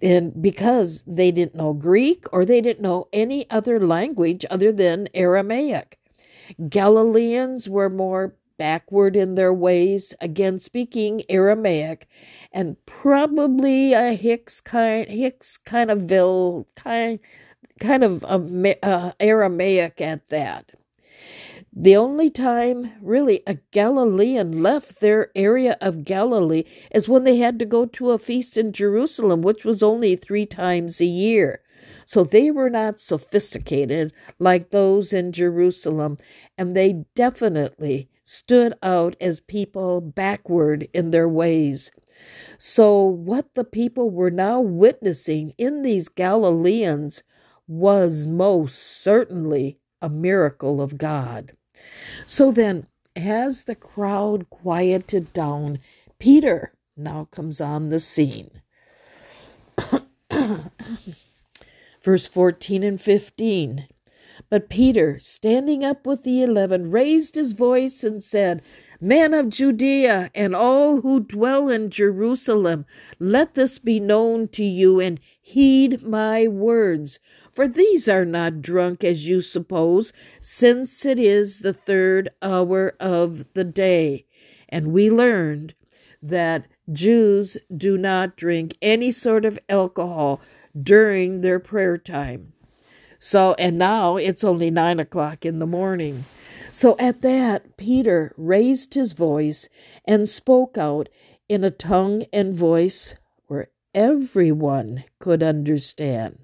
And 0.03 0.41
because 0.41 1.03
they 1.07 1.33
didn't 1.33 1.55
know 1.55 1.73
Greek 1.73 2.27
or 2.31 2.45
they 2.45 2.61
didn't 2.61 2.83
know 2.83 3.09
any 3.13 3.51
other 3.51 3.81
language 3.81 4.45
other 4.51 4.71
than 4.71 5.09
Aramaic. 5.15 5.99
Galileans 6.69 7.69
were 7.69 7.89
more 7.89 8.35
backward 8.57 9.17
in 9.17 9.35
their 9.35 9.53
ways, 9.53 10.15
again 10.21 10.59
speaking 10.59 11.23
Aramaic, 11.29 12.07
and 12.53 12.77
probably 12.87 13.93
a 13.93 14.15
Hicks 14.15 14.61
kind 14.61 15.09
Hicks 15.09 15.59
kind 15.59 15.91
of 15.91 16.03
Ville 16.03 16.67
kind 16.77 17.19
kind 17.81 18.05
of 18.05 18.25
uh, 18.25 19.13
Aramaic 19.21 20.01
at 20.01 20.29
that. 20.29 20.73
The 21.77 21.97
only 21.97 22.31
time, 22.31 22.93
really, 23.03 23.43
a 23.49 23.59
Galilean 23.73 24.63
left 24.63 25.01
their 25.01 25.33
area 25.35 25.77
of 25.81 26.05
Galilee 26.05 26.63
is 26.93 27.09
when 27.09 27.25
they 27.25 27.39
had 27.39 27.59
to 27.59 27.65
go 27.65 27.85
to 27.85 28.13
a 28.13 28.19
feast 28.19 28.57
in 28.57 28.73
Jerusalem, 28.73 29.43
which 29.43 29.65
was 29.65 29.83
only 29.83 30.15
three 30.15 30.47
times 30.47 31.01
a 31.01 31.05
year. 31.05 31.63
So 32.07 32.23
they 32.23 32.53
were 32.53 32.71
not 32.71 33.01
sophisticated 33.01 34.13
like 34.39 34.71
those 34.71 35.13
in 35.13 35.33
Jerusalem, 35.33 36.19
and 36.57 36.77
they 36.77 37.05
definitely 37.17 38.09
stood 38.25 38.75
out 38.83 39.15
as 39.21 39.39
people 39.39 40.01
backward 40.01 40.89
in 40.93 41.13
their 41.13 41.29
ways. 41.29 41.93
So, 42.59 43.05
what 43.05 43.55
the 43.55 43.65
people 43.65 44.11
were 44.11 44.31
now 44.31 44.61
witnessing 44.61 45.53
in 45.59 45.83
these 45.83 46.09
Galileans 46.09 47.23
was 47.69 48.27
most 48.27 48.77
certainly 49.03 49.79
a 50.03 50.09
miracle 50.09 50.81
of 50.81 50.99
God. 50.99 51.53
So 52.27 52.51
then, 52.53 52.87
as 53.17 53.63
the 53.65 53.75
crowd 53.75 54.51
quieted 54.51 55.33
down, 55.33 55.79
Peter 56.19 56.73
now 56.97 57.29
comes 57.31 57.61
on 57.61 57.91
the 57.91 58.01
scene. 58.01 58.63
Verse 62.03 62.27
14 62.27 62.83
and 62.83 63.01
15. 63.01 63.89
But 64.49 64.69
Peter, 64.69 65.19
standing 65.19 65.85
up 65.85 66.07
with 66.07 66.23
the 66.23 66.43
eleven, 66.43 66.91
raised 66.91 67.35
his 67.35 67.53
voice 67.53 68.03
and 68.03 68.23
said, 68.23 68.63
Men 69.01 69.35
of 69.35 69.51
Judea 69.51 70.31
and 70.35 70.55
all 70.55 71.03
who 71.03 71.21
dwell 71.21 71.69
in 71.69 71.91
Jerusalem, 71.91 72.87
let 73.19 73.55
this 73.55 73.79
be 73.79 74.01
known 74.01 74.49
to 74.49 74.65
you 74.65 74.99
and 74.99 75.21
heed 75.41 76.03
my 76.03 76.49
words. 76.49 77.19
For 77.53 77.69
these 77.69 78.09
are 78.09 78.25
not 78.25 78.63
drunk 78.63 79.05
as 79.05 79.29
you 79.29 79.43
suppose, 79.43 80.13
since 80.41 81.05
it 81.05 81.19
is 81.19 81.59
the 81.59 81.75
third 81.75 82.31
hour 82.41 82.95
of 82.99 83.45
the 83.53 83.65
day. 83.65 84.25
And 84.71 84.89
we 84.89 85.11
learned 85.11 85.75
that 86.23 86.67
Jews 86.91 87.59
do 87.77 87.99
not 87.99 88.37
drink 88.37 88.77
any 88.81 89.13
sort 89.13 89.45
of 89.45 89.59
alcohol 89.69 90.41
during 90.83 91.43
their 91.43 91.61
prayer 91.61 91.99
time. 91.99 92.54
So, 93.27 93.55
and 93.59 93.79
now 93.79 94.19
it's 94.19 94.45
only 94.45 94.71
nine 94.71 95.01
o'clock 95.01 95.47
in 95.47 95.59
the 95.59 95.67
morning. 95.67 96.27
So 96.73 96.95
at 96.99 97.23
that, 97.23 97.79
Peter 97.79 98.35
raised 98.37 98.93
his 98.93 99.15
voice 99.15 99.67
and 100.05 100.29
spoke 100.29 100.77
out 100.77 101.09
in 101.49 101.65
a 101.65 101.71
tongue 101.71 102.27
and 102.35 102.53
voice 102.53 103.15
where 103.47 103.69
everyone 103.95 105.05
could 105.21 105.43
understand. 105.43 106.41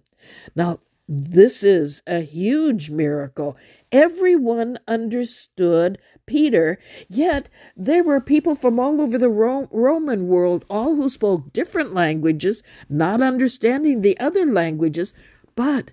Now, 0.56 0.80
this 1.06 1.62
is 1.62 2.00
a 2.06 2.20
huge 2.20 2.88
miracle. 2.88 3.58
Everyone 3.92 4.78
understood 4.88 5.98
Peter, 6.24 6.78
yet 7.10 7.50
there 7.76 8.02
were 8.02 8.22
people 8.22 8.54
from 8.54 8.80
all 8.80 9.02
over 9.02 9.18
the 9.18 9.28
Roman 9.28 10.28
world, 10.28 10.64
all 10.70 10.96
who 10.96 11.10
spoke 11.10 11.52
different 11.52 11.92
languages, 11.92 12.62
not 12.88 13.20
understanding 13.20 14.00
the 14.00 14.18
other 14.18 14.46
languages, 14.46 15.12
but 15.54 15.90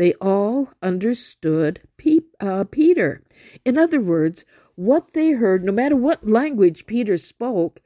they 0.00 0.14
all 0.14 0.70
understood 0.80 1.78
uh, 2.40 2.64
Peter. 2.64 3.22
In 3.66 3.76
other 3.76 4.00
words, 4.00 4.46
what 4.74 5.12
they 5.12 5.32
heard, 5.32 5.62
no 5.62 5.72
matter 5.72 5.94
what 5.94 6.26
language 6.26 6.86
Peter 6.86 7.18
spoke, 7.18 7.80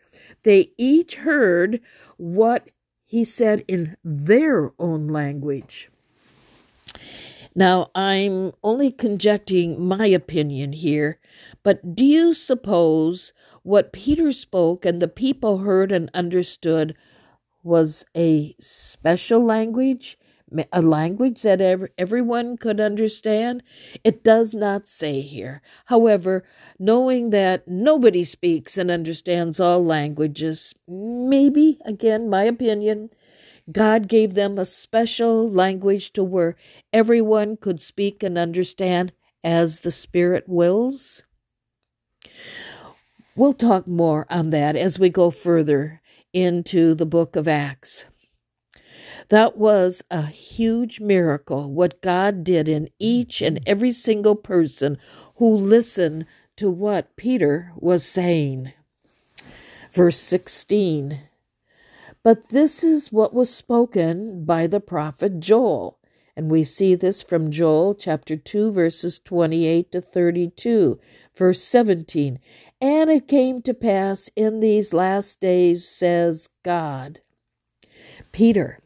they 0.44 0.70
each 0.78 1.16
heard 1.16 1.80
what 2.16 2.70
he 3.04 3.24
said 3.24 3.64
in 3.66 3.96
their 4.04 4.70
own 4.78 5.08
language. 5.08 5.90
Now, 7.52 7.90
I'm 7.96 8.52
only 8.62 8.92
conjecturing 8.92 9.84
my 9.84 10.06
opinion 10.06 10.72
here, 10.72 11.18
but 11.64 11.96
do 11.96 12.04
you 12.04 12.32
suppose 12.32 13.32
what 13.64 13.92
Peter 13.92 14.30
spoke 14.30 14.84
and 14.84 15.02
the 15.02 15.08
people 15.08 15.58
heard 15.58 15.90
and 15.90 16.12
understood 16.14 16.94
was 17.64 18.04
a 18.16 18.54
special 18.60 19.44
language? 19.44 20.16
A 20.72 20.82
language 20.82 21.42
that 21.42 21.60
ev- 21.60 21.88
everyone 21.98 22.56
could 22.56 22.80
understand? 22.80 23.62
It 24.04 24.22
does 24.22 24.54
not 24.54 24.88
say 24.88 25.20
here. 25.20 25.62
However, 25.86 26.44
knowing 26.78 27.30
that 27.30 27.66
nobody 27.66 28.24
speaks 28.24 28.78
and 28.78 28.90
understands 28.90 29.58
all 29.58 29.84
languages, 29.84 30.74
maybe, 30.86 31.78
again, 31.84 32.28
my 32.30 32.44
opinion, 32.44 33.10
God 33.70 34.08
gave 34.08 34.34
them 34.34 34.58
a 34.58 34.64
special 34.64 35.50
language 35.50 36.12
to 36.12 36.22
where 36.22 36.56
everyone 36.92 37.56
could 37.56 37.80
speak 37.80 38.22
and 38.22 38.36
understand 38.36 39.12
as 39.42 39.80
the 39.80 39.90
Spirit 39.90 40.48
wills. 40.48 41.22
We'll 43.36 43.54
talk 43.54 43.86
more 43.86 44.26
on 44.30 44.50
that 44.50 44.76
as 44.76 44.98
we 44.98 45.08
go 45.08 45.30
further 45.30 46.00
into 46.32 46.94
the 46.94 47.06
book 47.06 47.36
of 47.36 47.48
Acts. 47.48 48.04
That 49.28 49.56
was 49.56 50.02
a 50.10 50.26
huge 50.26 51.00
miracle, 51.00 51.70
what 51.70 52.02
God 52.02 52.44
did 52.44 52.68
in 52.68 52.88
each 52.98 53.40
and 53.40 53.56
mm-hmm. 53.56 53.64
every 53.70 53.92
single 53.92 54.36
person 54.36 54.98
who 55.36 55.56
listened 55.56 56.26
to 56.56 56.70
what 56.70 57.16
Peter 57.16 57.72
was 57.76 58.04
saying. 58.04 58.72
Verse 59.92 60.18
16 60.18 61.20
but 62.24 62.48
this 62.48 62.82
is 62.82 63.12
what 63.12 63.34
was 63.34 63.54
spoken 63.54 64.46
by 64.46 64.66
the 64.66 64.80
prophet 64.80 65.40
Joel. 65.40 65.98
And 66.34 66.50
we 66.50 66.64
see 66.64 66.94
this 66.94 67.22
from 67.22 67.50
Joel 67.50 67.94
chapter 67.94 68.34
2, 68.34 68.72
verses 68.72 69.20
28 69.22 69.92
to 69.92 70.00
32. 70.00 70.98
Verse 71.36 71.62
17 71.62 72.40
And 72.80 73.10
it 73.10 73.28
came 73.28 73.60
to 73.62 73.74
pass 73.74 74.30
in 74.34 74.60
these 74.60 74.94
last 74.94 75.38
days, 75.38 75.86
says 75.86 76.48
God. 76.62 77.20
Peter 78.32 78.80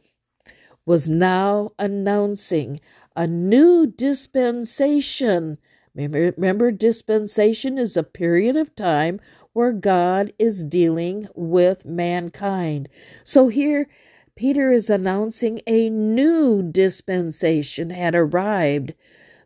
was 0.88 1.06
now 1.06 1.70
announcing 1.78 2.80
a 3.14 3.26
new 3.26 3.86
dispensation. 3.86 5.58
Remember, 5.94 6.70
dispensation 6.70 7.76
is 7.76 7.94
a 7.94 8.02
period 8.02 8.56
of 8.56 8.74
time 8.74 9.20
where 9.52 9.72
God 9.72 10.32
is 10.38 10.64
dealing 10.64 11.28
with 11.34 11.84
mankind. 11.84 12.88
So 13.22 13.48
here, 13.48 13.86
Peter 14.34 14.72
is 14.72 14.88
announcing 14.88 15.60
a 15.66 15.90
new 15.90 16.62
dispensation 16.62 17.90
had 17.90 18.14
arrived, 18.14 18.94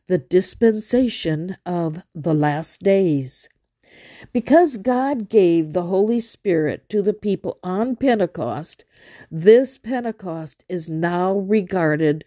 the 0.06 0.18
dispensation 0.18 1.56
of 1.66 2.02
the 2.14 2.34
last 2.34 2.84
days. 2.84 3.48
Because 4.32 4.76
God 4.76 5.28
gave 5.28 5.72
the 5.72 5.84
Holy 5.84 6.20
Spirit 6.20 6.88
to 6.88 7.02
the 7.02 7.12
people 7.12 7.58
on 7.62 7.96
Pentecost, 7.96 8.84
this 9.30 9.78
Pentecost 9.78 10.64
is 10.68 10.88
now 10.88 11.36
regarded 11.36 12.24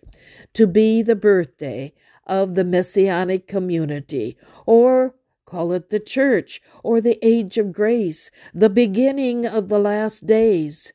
to 0.54 0.68
be 0.68 1.02
the 1.02 1.16
birthday 1.16 1.94
of 2.26 2.56
the 2.56 2.64
Messianic 2.64 3.48
community, 3.48 4.38
or 4.66 5.16
Call 5.46 5.74
it 5.74 5.90
the 5.90 6.00
church 6.00 6.62
or 6.84 7.00
the 7.00 7.20
age 7.22 7.58
of 7.58 7.72
grace, 7.72 8.32
the 8.54 8.70
beginning 8.70 9.46
of 9.46 9.70
the 9.70 9.80
last 9.80 10.26
days. 10.26 10.92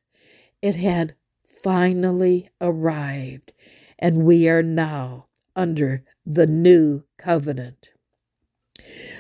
It 0.61 0.75
had 0.75 1.15
finally 1.45 2.51
arrived, 2.61 3.53
and 3.99 4.25
we 4.25 4.49
are 4.49 4.63
now 4.63 5.27
under 5.55 6.03
the 6.27 6.47
new 6.47 7.05
covenant. 7.17 7.91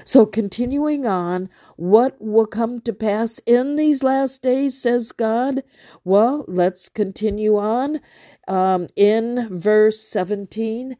So, 0.04 0.26
continuing 0.26 1.06
on, 1.06 1.48
what 1.76 2.20
will 2.20 2.46
come 2.46 2.80
to 2.80 2.92
pass 2.92 3.40
in 3.46 3.76
these 3.76 4.02
last 4.02 4.42
days, 4.42 4.80
says 4.80 5.12
God? 5.12 5.62
Well, 6.04 6.44
let's 6.48 6.88
continue 6.88 7.56
on. 7.56 8.00
Um, 8.48 8.88
in 8.96 9.48
verse 9.50 10.00
17, 10.00 10.96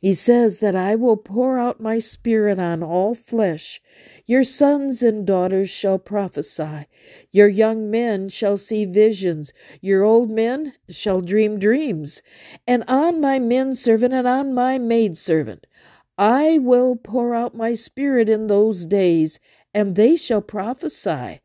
he 0.00 0.14
says 0.14 0.60
that 0.60 0.74
I 0.74 0.94
will 0.94 1.18
pour 1.18 1.58
out 1.58 1.78
my 1.78 1.98
spirit 1.98 2.58
on 2.58 2.82
all 2.82 3.14
flesh. 3.14 3.82
Your 4.24 4.44
sons 4.44 5.02
and 5.02 5.26
daughters 5.26 5.68
shall 5.68 5.98
prophesy. 5.98 6.86
Your 7.32 7.48
young 7.48 7.90
men 7.90 8.30
shall 8.30 8.56
see 8.56 8.86
visions. 8.86 9.52
Your 9.82 10.02
old 10.02 10.30
men 10.30 10.72
shall 10.88 11.20
dream 11.20 11.58
dreams. 11.58 12.22
And 12.66 12.82
on 12.88 13.20
my 13.20 13.38
men 13.38 13.74
servant 13.74 14.14
and 14.14 14.26
on 14.26 14.54
my 14.54 14.78
maid 14.78 15.18
servant 15.18 15.66
I 16.20 16.58
will 16.58 16.96
pour 16.96 17.34
out 17.34 17.54
my 17.54 17.72
spirit 17.72 18.28
in 18.28 18.46
those 18.46 18.84
days, 18.84 19.40
and 19.72 19.96
they 19.96 20.16
shall 20.16 20.42
prophesy. 20.42 21.40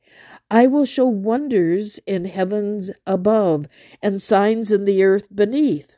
I 0.52 0.68
will 0.68 0.84
show 0.84 1.06
wonders 1.06 1.98
in 2.06 2.26
heavens 2.26 2.92
above 3.08 3.68
and 4.04 4.22
signs 4.22 4.74
in 4.74 4.84
the 4.84 5.02
earth 5.02 5.34
beneath 5.34 5.96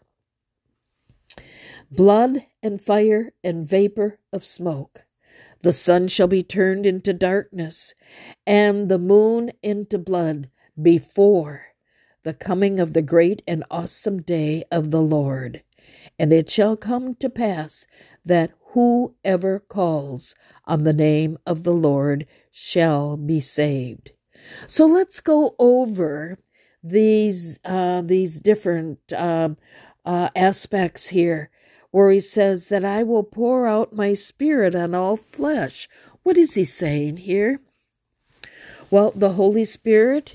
blood 1.89 2.45
and 2.61 2.79
fire 2.79 3.33
and 3.43 3.67
vapor 3.67 4.19
of 4.31 4.45
smoke. 4.45 5.05
The 5.61 5.73
sun 5.73 6.07
shall 6.07 6.27
be 6.27 6.43
turned 6.43 6.85
into 6.85 7.13
darkness, 7.13 7.95
and 8.45 8.89
the 8.89 8.99
moon 8.99 9.53
into 9.63 9.97
blood 9.97 10.51
before 10.79 11.67
the 12.21 12.35
coming 12.35 12.79
of 12.79 12.93
the 12.93 13.01
great 13.01 13.41
and 13.47 13.63
awesome 13.71 14.21
day 14.21 14.65
of 14.71 14.91
the 14.91 15.01
Lord. 15.01 15.63
And 16.19 16.31
it 16.31 16.49
shall 16.49 16.77
come 16.77 17.15
to 17.15 17.29
pass 17.29 17.85
that 18.25 18.51
whoever 18.73 19.59
calls 19.59 20.35
on 20.65 20.83
the 20.83 20.93
name 20.93 21.37
of 21.45 21.63
the 21.63 21.73
Lord 21.73 22.25
shall 22.51 23.17
be 23.17 23.39
saved. 23.39 24.11
So 24.67 24.85
let's 24.85 25.19
go 25.19 25.55
over 25.59 26.37
these 26.83 27.59
uh, 27.65 28.01
these 28.01 28.39
different 28.39 28.99
uh, 29.11 29.49
uh, 30.05 30.29
aspects 30.35 31.07
here, 31.07 31.49
where 31.91 32.11
he 32.11 32.19
says 32.19 32.67
that 32.67 32.85
I 32.85 33.03
will 33.03 33.23
pour 33.23 33.67
out 33.67 33.93
my 33.93 34.13
spirit 34.13 34.75
on 34.75 34.95
all 34.95 35.17
flesh. 35.17 35.89
What 36.23 36.37
is 36.37 36.55
he 36.55 36.63
saying 36.63 37.17
here? 37.17 37.59
Well, 38.89 39.11
the 39.15 39.33
Holy 39.33 39.65
Spirit 39.65 40.33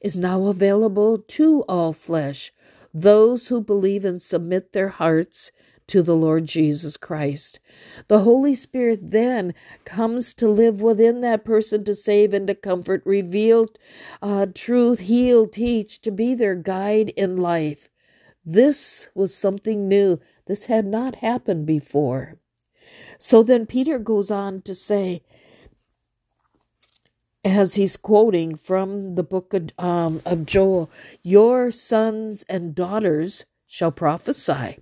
is 0.00 0.16
now 0.16 0.46
available 0.46 1.18
to 1.18 1.62
all 1.68 1.92
flesh, 1.92 2.52
those 2.94 3.48
who 3.48 3.60
believe 3.60 4.04
and 4.04 4.20
submit 4.20 4.72
their 4.72 4.88
hearts 4.88 5.50
to 5.92 6.02
the 6.02 6.16
Lord 6.16 6.46
Jesus 6.46 6.96
Christ. 6.96 7.60
The 8.08 8.20
Holy 8.20 8.54
Spirit 8.54 9.10
then 9.10 9.52
comes 9.84 10.32
to 10.32 10.48
live 10.48 10.80
within 10.80 11.20
that 11.20 11.44
person 11.44 11.84
to 11.84 11.94
save 11.94 12.32
and 12.32 12.46
to 12.46 12.54
comfort, 12.54 13.02
reveal 13.04 13.68
uh, 14.22 14.46
truth, 14.54 15.00
heal, 15.00 15.46
teach, 15.46 16.00
to 16.00 16.10
be 16.10 16.34
their 16.34 16.54
guide 16.54 17.10
in 17.10 17.36
life. 17.36 17.90
This 18.42 19.10
was 19.14 19.34
something 19.34 19.86
new. 19.86 20.18
This 20.46 20.64
had 20.64 20.86
not 20.86 21.16
happened 21.16 21.66
before. 21.66 22.38
So 23.18 23.42
then 23.42 23.66
Peter 23.66 23.98
goes 23.98 24.30
on 24.30 24.62
to 24.62 24.74
say, 24.74 25.22
as 27.44 27.74
he's 27.74 27.98
quoting 27.98 28.56
from 28.56 29.14
the 29.14 29.22
book 29.22 29.52
of, 29.52 29.68
um, 29.78 30.22
of 30.24 30.46
Joel, 30.46 30.90
Your 31.22 31.70
sons 31.70 32.44
and 32.48 32.74
daughters 32.74 33.44
shall 33.66 33.92
prophesy. 33.92 34.78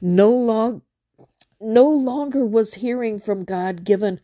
No, 0.00 0.30
long, 0.30 0.82
no 1.60 1.88
longer 1.88 2.44
was 2.44 2.74
hearing 2.74 3.18
from 3.18 3.44
God 3.44 3.84
given 3.84 4.20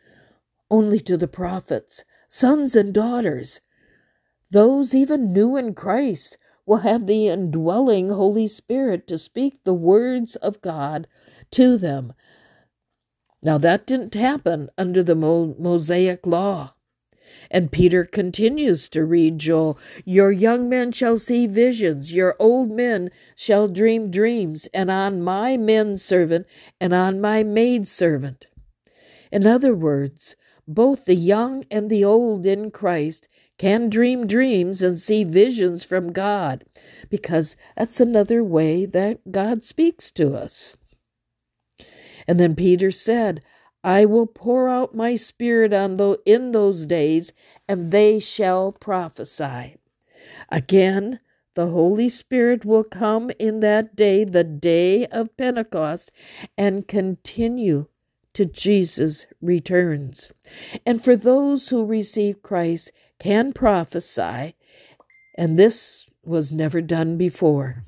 only 0.70 1.00
to 1.00 1.16
the 1.16 1.28
prophets, 1.28 2.04
sons 2.28 2.74
and 2.74 2.92
daughters. 2.92 3.60
Those 4.50 4.94
even 4.94 5.32
new 5.32 5.56
in 5.56 5.74
Christ 5.74 6.36
will 6.66 6.78
have 6.78 7.06
the 7.06 7.28
indwelling 7.28 8.10
Holy 8.10 8.46
Spirit 8.46 9.06
to 9.08 9.18
speak 9.18 9.64
the 9.64 9.74
words 9.74 10.36
of 10.36 10.60
God 10.60 11.06
to 11.52 11.76
them. 11.76 12.12
Now, 13.42 13.58
that 13.58 13.86
didn't 13.86 14.14
happen 14.14 14.70
under 14.78 15.02
the 15.02 15.14
Mosaic 15.14 16.26
law. 16.26 16.71
And 17.52 17.70
Peter 17.70 18.04
continues 18.04 18.88
to 18.88 19.04
read 19.04 19.38
Joel 19.38 19.78
Your 20.06 20.32
young 20.32 20.70
men 20.70 20.90
shall 20.90 21.18
see 21.18 21.46
visions, 21.46 22.12
your 22.12 22.34
old 22.38 22.70
men 22.70 23.10
shall 23.36 23.68
dream 23.68 24.10
dreams, 24.10 24.66
and 24.72 24.90
on 24.90 25.20
my 25.20 25.58
men 25.58 25.98
servant 25.98 26.46
and 26.80 26.94
on 26.94 27.20
my 27.20 27.42
maid 27.42 27.86
servant. 27.86 28.46
In 29.30 29.46
other 29.46 29.74
words, 29.74 30.34
both 30.66 31.04
the 31.04 31.14
young 31.14 31.64
and 31.70 31.90
the 31.90 32.02
old 32.02 32.46
in 32.46 32.70
Christ 32.70 33.28
can 33.58 33.90
dream 33.90 34.26
dreams 34.26 34.82
and 34.82 34.98
see 34.98 35.22
visions 35.22 35.84
from 35.84 36.12
God, 36.12 36.64
because 37.10 37.54
that's 37.76 38.00
another 38.00 38.42
way 38.42 38.86
that 38.86 39.30
God 39.30 39.62
speaks 39.62 40.10
to 40.12 40.34
us. 40.34 40.76
And 42.26 42.40
then 42.40 42.56
Peter 42.56 42.90
said, 42.90 43.42
I 43.84 44.04
will 44.04 44.26
pour 44.26 44.68
out 44.68 44.94
my 44.94 45.16
spirit 45.16 45.72
on 45.72 45.96
the, 45.96 46.18
in 46.24 46.52
those 46.52 46.86
days, 46.86 47.32
and 47.68 47.90
they 47.90 48.20
shall 48.20 48.72
prophesy. 48.72 49.76
Again, 50.48 51.20
the 51.54 51.68
Holy 51.68 52.08
Spirit 52.08 52.64
will 52.64 52.84
come 52.84 53.30
in 53.38 53.60
that 53.60 53.94
day, 53.94 54.24
the 54.24 54.44
day 54.44 55.06
of 55.06 55.36
Pentecost, 55.36 56.10
and 56.56 56.88
continue 56.88 57.86
to 58.34 58.44
Jesus 58.46 59.26
returns. 59.40 60.32
And 60.86 61.02
for 61.02 61.16
those 61.16 61.68
who 61.68 61.84
receive 61.84 62.42
Christ 62.42 62.92
can 63.18 63.52
prophesy, 63.52 64.54
and 65.36 65.58
this 65.58 66.06
was 66.24 66.52
never 66.52 66.80
done 66.80 67.16
before. 67.18 67.84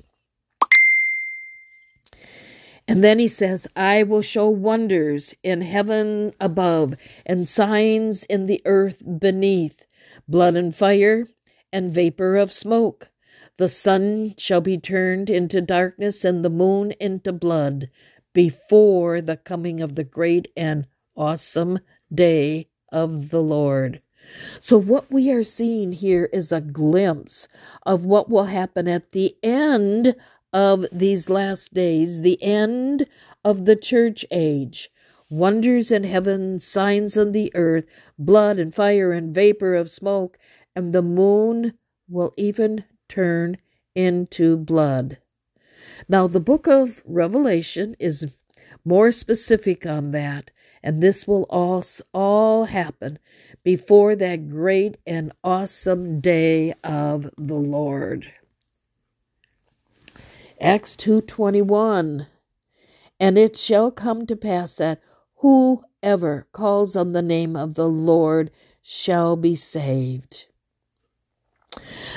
And 2.87 3.03
then 3.03 3.17
he 3.17 3.27
says, 3.27 3.67
I 3.75 4.03
will 4.03 4.21
show 4.21 4.47
wonders 4.47 5.33
in 5.43 5.61
heaven 5.61 6.33
above 6.39 6.95
and 7.25 7.47
signs 7.47 8.23
in 8.25 8.45
the 8.45 8.61
earth 8.65 9.01
beneath, 9.19 9.85
blood 10.27 10.55
and 10.55 10.75
fire 10.75 11.27
and 11.73 11.91
vapor 11.91 12.35
of 12.35 12.53
smoke. 12.53 13.09
The 13.57 13.69
sun 13.69 14.35
shall 14.37 14.61
be 14.61 14.77
turned 14.77 15.29
into 15.29 15.61
darkness 15.61 16.23
and 16.23 16.43
the 16.43 16.49
moon 16.49 16.91
into 16.99 17.33
blood 17.33 17.89
before 18.33 19.21
the 19.21 19.37
coming 19.37 19.81
of 19.81 19.95
the 19.95 20.03
great 20.03 20.51
and 20.55 20.85
awesome 21.15 21.79
day 22.13 22.67
of 22.91 23.29
the 23.29 23.41
Lord. 23.41 24.01
So, 24.59 24.77
what 24.77 25.11
we 25.11 25.31
are 25.31 25.43
seeing 25.43 25.91
here 25.91 26.29
is 26.33 26.51
a 26.51 26.59
glimpse 26.59 27.47
of 27.85 28.05
what 28.05 28.29
will 28.29 28.45
happen 28.45 28.87
at 28.87 29.11
the 29.11 29.35
end 29.43 30.15
of 30.55 30.85
these 30.89 31.29
last 31.29 31.73
days, 31.73 32.21
the 32.21 32.41
end 32.41 33.07
of 33.43 33.65
the 33.65 33.75
church 33.75 34.25
age. 34.31 34.89
Wonders 35.29 35.91
in 35.91 36.05
heaven, 36.05 36.59
signs 36.59 37.17
on 37.17 37.33
the 37.33 37.51
earth, 37.55 37.83
blood 38.17 38.57
and 38.57 38.73
fire 38.73 39.11
and 39.11 39.35
vapor 39.35 39.75
of 39.75 39.89
smoke, 39.89 40.37
and 40.73 40.93
the 40.93 41.01
moon 41.01 41.73
will 42.07 42.33
even 42.37 42.85
turn 43.09 43.57
into 43.95 44.55
blood. 44.55 45.17
Now, 46.07 46.25
the 46.25 46.39
book 46.39 46.67
of 46.67 47.01
Revelation 47.03 47.97
is 47.99 48.33
more 48.85 49.11
specific 49.11 49.85
on 49.85 50.11
that, 50.11 50.51
and 50.81 51.03
this 51.03 51.27
will 51.27 51.47
all, 51.49 51.83
all 52.13 52.65
happen 52.65 53.19
before 53.61 54.15
that 54.15 54.47
great 54.47 54.97
and 55.05 55.33
awesome 55.43 56.21
day 56.21 56.73
of 56.81 57.29
the 57.37 57.55
Lord. 57.55 58.31
Acts 60.61 60.95
2:21 60.95 62.27
And 63.19 63.37
it 63.37 63.57
shall 63.57 63.91
come 63.91 64.25
to 64.25 64.35
pass 64.35 64.73
that 64.75 65.01
whoever 65.37 66.47
calls 66.53 66.95
on 66.95 67.11
the 67.11 67.21
name 67.21 67.55
of 67.55 67.75
the 67.75 67.89
Lord 67.89 68.51
shall 68.81 69.35
be 69.35 69.55
saved. 69.55 70.45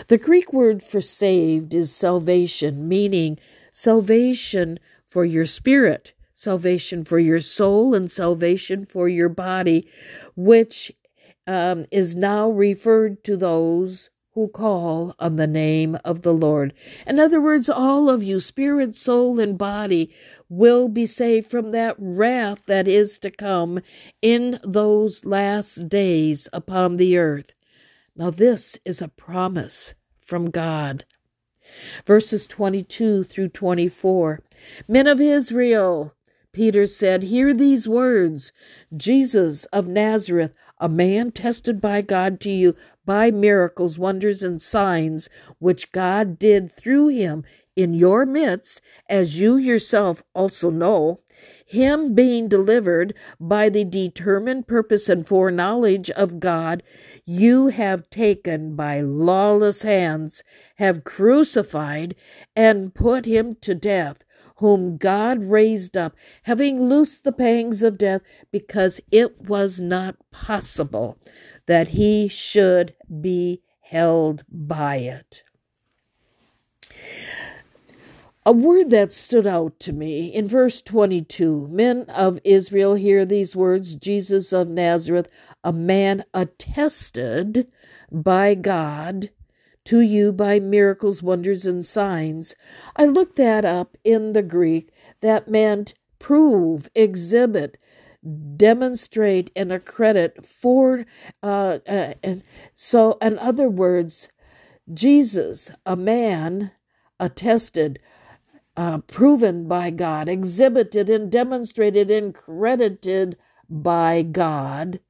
The 0.07 0.19
Greek 0.19 0.53
word 0.53 0.83
for 0.83 1.01
saved 1.01 1.75
is 1.75 1.91
salvation, 1.91 2.87
meaning 2.87 3.39
salvation 3.73 4.79
for 5.05 5.25
your 5.25 5.47
spirit, 5.47 6.13
salvation 6.33 7.05
for 7.05 7.19
your 7.19 7.41
soul, 7.41 7.95
and 7.95 8.11
salvation 8.11 8.87
for 8.87 9.09
your 9.09 9.29
body, 9.29 9.89
which 10.37 10.93
um, 11.47 11.87
is 11.91 12.15
now 12.15 12.49
referred 12.49 13.25
to 13.25 13.37
those 13.37 14.11
who 14.39 14.47
call 14.47 15.17
on 15.19 15.35
the 15.35 15.49
name 15.49 15.99
of 16.05 16.23
the 16.23 16.33
Lord. 16.33 16.73
In 17.09 17.19
other 17.19 17.41
words, 17.41 17.69
all 17.69 18.09
of 18.09 18.23
you, 18.23 18.39
spirit, 18.39 18.95
soul, 18.95 19.41
and 19.41 19.59
body, 19.59 20.15
will 20.49 20.89
be 20.89 21.07
saved 21.07 21.51
from 21.51 21.73
that 21.73 21.97
wrath 21.99 22.63
that 22.67 22.87
is 22.87 23.19
to 23.19 23.33
come 23.33 23.81
in 24.23 24.61
those 24.63 25.25
last 25.25 25.89
days 25.89 26.49
upon 26.53 26.99
the 26.99 27.19
earth. 27.19 27.53
Now, 28.15 28.31
this 28.31 28.79
is 28.85 29.03
a 29.03 29.09
promise 29.09 29.95
from 30.25 30.51
God. 30.51 31.05
Verses 32.07 32.47
22 32.47 33.25
through 33.25 33.49
24. 33.49 34.41
Men 34.87 35.09
of 35.09 35.21
Israel, 35.21 36.15
Peter 36.53 36.87
said, 36.87 37.25
Hear 37.25 37.53
these 37.53 37.89
words 37.89 38.53
Jesus 38.97 39.65
of 39.67 39.89
Nazareth, 39.89 40.55
a 40.81 40.89
man 40.89 41.31
tested 41.31 41.81
by 41.81 42.03
God 42.03 42.41
to 42.41 42.51
you 42.51 42.75
by 43.05 43.31
miracles, 43.31 43.99
wonders, 43.99 44.43
and 44.43 44.61
signs, 44.61 45.29
which 45.59 45.93
God 45.93 46.39
did 46.39 46.71
through 46.71 47.09
him 47.09 47.45
in 47.75 47.95
your 47.95 48.27
midst, 48.27 48.83
as 49.09 49.41
you 49.41 49.57
yourself 49.57 50.23
also 50.35 50.69
know, 50.69 51.19
him 51.65 52.15
being 52.15 52.49
delivered 52.49 53.15
by 53.39 53.69
the 53.69 53.85
determined 53.85 54.67
purpose 54.67 55.09
and 55.09 55.27
foreknowledge 55.27 56.11
of 56.11 56.41
God, 56.41 56.83
you 57.25 57.69
have 57.69 58.11
taken 58.11 58.75
by 58.75 59.01
lawless 59.01 59.83
hands, 59.83 60.43
have 60.77 61.05
crucified, 61.05 62.17
and 62.57 62.95
put 62.95 63.27
him 63.27 63.55
to 63.61 63.75
death 63.75 64.25
whom 64.59 64.97
God 64.97 65.43
raised 65.45 65.97
up, 65.97 66.15
having 66.43 66.89
loosed 66.89 67.25
the 67.25 67.33
pangs 67.33 67.83
of 67.83 67.99
death, 67.99 68.23
because 68.51 69.01
it 69.11 69.41
was 69.43 69.81
not 69.81 70.17
possible 70.31 71.19
that 71.67 71.89
he 71.89 72.29
should 72.29 72.95
be 73.21 73.63
held 73.81 74.45
by 74.49 74.97
it. 74.97 75.43
A 78.45 78.53
word 78.53 78.91
that 78.91 79.13
stood 79.13 79.47
out 79.47 79.79
to 79.81 79.93
me 79.93 80.35
in 80.35 80.49
verse 80.49 80.81
22 80.83 81.69
Men 81.71 82.05
of 82.09 82.41
Israel, 82.45 82.95
hear 82.95 83.27
these 83.27 83.55
words 83.55 83.95
Jesus 83.95 84.53
of 84.53 84.69
Nazareth, 84.69 85.29
a 85.63 85.73
man 85.73 86.25
attested 86.33 87.69
by 88.11 88.55
God 88.55 89.31
to 89.89 90.01
you 90.01 90.31
by 90.33 90.61
miracles, 90.61 91.23
wonders, 91.23 91.65
and 91.65 91.87
signs. 91.87 92.55
I 92.97 93.07
looked 93.07 93.37
that 93.37 93.65
up 93.65 93.97
in 94.05 94.35
the 94.35 94.43
Greek. 94.43 94.91
That 95.23 95.49
meant 95.49 95.95
prove, 96.19 96.91
exhibit, 96.95 97.79
demonstrate, 98.55 99.51
and 99.57 99.73
accredit 99.73 100.45
for. 100.45 101.07
Uh, 101.43 101.79
uh, 101.89 102.13
and 102.23 102.43
so, 102.75 103.17
in 103.23 103.39
other 103.39 103.71
words, 103.71 104.29
Jesus, 104.93 105.71
a 105.87 105.97
man, 105.97 106.71
attested, 107.19 107.99
uh, 108.77 108.99
proven 108.99 109.69
by 109.69 109.89
God, 109.89 110.29
exhibited 110.29 111.09
and 111.09 111.33
demonstrated 111.33 112.11
and 112.11 112.35
credited 112.35 113.39
by 113.71 114.21
God 114.21 115.01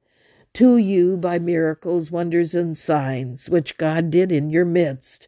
to 0.53 0.77
you 0.77 1.17
by 1.17 1.39
miracles, 1.39 2.11
wonders, 2.11 2.55
and 2.55 2.77
signs 2.77 3.49
which 3.49 3.77
God 3.77 4.09
did 4.09 4.31
in 4.31 4.49
your 4.49 4.65
midst. 4.65 5.27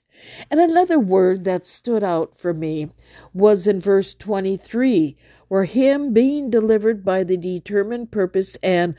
And 0.50 0.60
another 0.60 1.00
word 1.00 1.44
that 1.46 1.66
stood 1.66 2.04
out 2.04 2.38
for 2.38 2.54
me 2.54 2.90
was 3.34 3.68
in 3.68 3.80
verse 3.80 4.14
23, 4.14 5.16
where 5.48 5.66
him 5.66 6.14
being 6.14 6.50
delivered 6.50 7.04
by 7.04 7.24
the 7.24 7.38
determined 7.38 8.12
purpose 8.12 8.58
and 8.62 8.96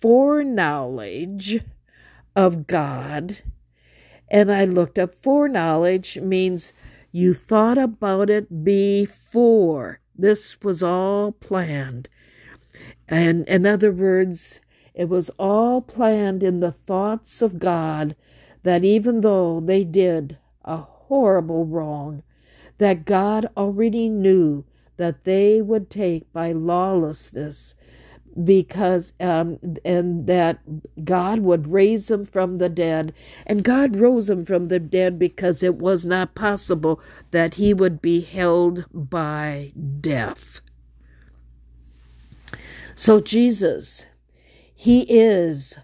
foreknowledge 0.00 1.60
of 2.34 2.66
God. 2.66 3.38
And 4.28 4.50
I 4.50 4.64
looked 4.64 4.98
up 4.98 5.14
foreknowledge 5.14 6.18
means 6.18 6.72
you 7.10 7.34
thought 7.34 7.76
about 7.78 8.30
it 8.30 8.64
before. 8.64 10.00
This 10.16 10.60
was 10.62 10.82
all 10.82 11.32
planned. 11.32 12.08
And 13.08 13.46
in 13.46 13.66
other 13.66 13.92
words, 13.92 14.60
it 14.94 15.08
was 15.08 15.30
all 15.38 15.80
planned 15.80 16.42
in 16.42 16.60
the 16.60 16.72
thoughts 16.72 17.42
of 17.42 17.58
God 17.58 18.14
that 18.62 18.84
even 18.84 19.22
though 19.22 19.60
they 19.60 19.84
did 19.84 20.38
a 20.64 20.76
horrible 20.76 21.66
wrong, 21.66 22.22
that 22.78 23.04
God 23.04 23.48
already 23.56 24.08
knew 24.08 24.64
that 24.96 25.24
they 25.24 25.62
would 25.62 25.90
take 25.90 26.32
by 26.32 26.52
lawlessness 26.52 27.74
because 28.44 29.12
um, 29.20 29.58
and 29.84 30.26
that 30.26 30.58
God 31.04 31.40
would 31.40 31.70
raise 31.70 32.06
them 32.06 32.24
from 32.24 32.56
the 32.56 32.68
dead. 32.68 33.12
And 33.46 33.62
God 33.62 33.96
rose 33.96 34.26
them 34.26 34.44
from 34.44 34.66
the 34.66 34.78
dead 34.78 35.18
because 35.18 35.62
it 35.62 35.76
was 35.76 36.04
not 36.04 36.34
possible 36.34 37.00
that 37.30 37.54
he 37.54 37.74
would 37.74 38.00
be 38.00 38.20
held 38.20 38.86
by 38.92 39.72
death. 40.00 40.60
So 42.94 43.20
Jesus 43.20 44.06
he 44.82 45.02
is 45.02 45.78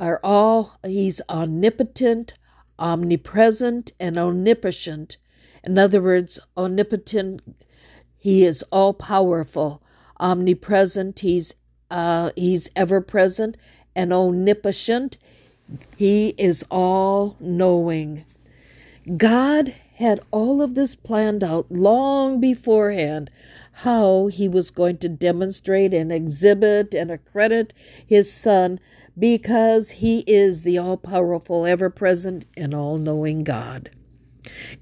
are 0.00 0.18
all 0.24 0.80
he's 0.84 1.20
omnipotent, 1.30 2.34
omnipresent, 2.80 3.92
and 4.00 4.18
omnipotent. 4.18 5.18
In 5.62 5.78
other 5.78 6.02
words, 6.02 6.40
omnipotent, 6.56 7.42
he 8.18 8.44
is 8.44 8.64
all 8.72 8.92
powerful. 8.92 9.84
Omnipresent, 10.18 11.20
he's 11.20 11.54
uh, 11.92 12.32
he's 12.34 12.68
ever 12.74 13.00
present, 13.00 13.56
and 13.94 14.12
omnipotent, 14.12 15.16
he 15.96 16.34
is 16.36 16.64
all 16.72 17.36
knowing. 17.38 18.24
God 19.16 19.76
had 19.94 20.18
all 20.32 20.60
of 20.60 20.74
this 20.74 20.96
planned 20.96 21.44
out 21.44 21.70
long 21.70 22.40
beforehand 22.40 23.30
how 23.82 24.26
he 24.26 24.46
was 24.46 24.70
going 24.70 24.98
to 24.98 25.08
demonstrate 25.08 25.94
and 25.94 26.12
exhibit 26.12 26.92
and 26.92 27.10
accredit 27.10 27.72
his 28.06 28.30
son 28.30 28.78
because 29.18 29.90
he 29.90 30.20
is 30.26 30.62
the 30.62 30.76
all 30.76 30.96
powerful, 30.96 31.64
ever 31.64 31.88
present, 31.88 32.44
and 32.56 32.74
all 32.74 32.98
knowing 32.98 33.42
God. 33.42 33.90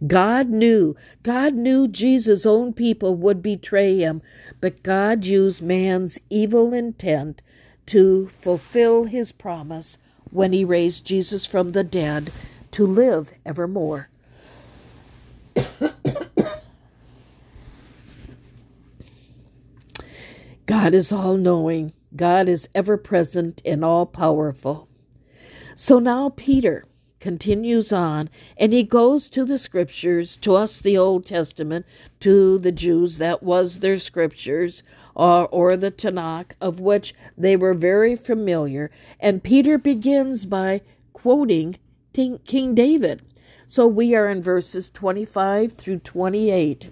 God 0.06 0.48
knew, 0.48 0.96
God 1.22 1.54
knew 1.54 1.86
Jesus' 1.86 2.46
own 2.46 2.72
people 2.72 3.14
would 3.14 3.42
betray 3.42 3.98
him, 3.98 4.22
but 4.60 4.82
God 4.82 5.24
used 5.24 5.62
man's 5.62 6.18
evil 6.30 6.74
intent 6.74 7.42
to 7.86 8.28
fulfill 8.28 9.04
his 9.04 9.32
promise 9.32 9.98
when 10.30 10.52
he 10.52 10.64
raised 10.64 11.04
Jesus 11.04 11.46
from 11.46 11.72
the 11.72 11.84
dead 11.84 12.32
to 12.72 12.86
live 12.86 13.32
evermore. 13.46 14.08
God 20.68 20.92
is 20.92 21.10
all 21.10 21.38
knowing, 21.38 21.94
God 22.14 22.46
is 22.46 22.68
ever 22.74 22.98
present 22.98 23.62
and 23.64 23.82
all 23.82 24.04
powerful. 24.04 24.86
So 25.74 25.98
now 25.98 26.28
Peter 26.36 26.84
continues 27.20 27.90
on 27.90 28.28
and 28.58 28.74
he 28.74 28.82
goes 28.82 29.30
to 29.30 29.46
the 29.46 29.58
scriptures, 29.58 30.36
to 30.36 30.54
us, 30.54 30.76
the 30.76 30.98
Old 30.98 31.24
Testament, 31.24 31.86
to 32.20 32.58
the 32.58 32.70
Jews, 32.70 33.16
that 33.16 33.42
was 33.42 33.78
their 33.78 33.98
scriptures, 33.98 34.82
or, 35.14 35.48
or 35.48 35.74
the 35.74 35.90
Tanakh, 35.90 36.52
of 36.60 36.80
which 36.80 37.14
they 37.38 37.56
were 37.56 37.72
very 37.72 38.14
familiar. 38.14 38.90
And 39.18 39.42
Peter 39.42 39.78
begins 39.78 40.44
by 40.44 40.82
quoting 41.14 41.78
King 42.12 42.74
David. 42.74 43.22
So 43.66 43.86
we 43.86 44.14
are 44.14 44.28
in 44.28 44.42
verses 44.42 44.90
25 44.90 45.72
through 45.72 46.00
28. 46.00 46.90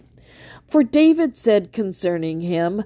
For 0.66 0.82
David 0.82 1.36
said 1.36 1.72
concerning 1.72 2.40
him, 2.40 2.82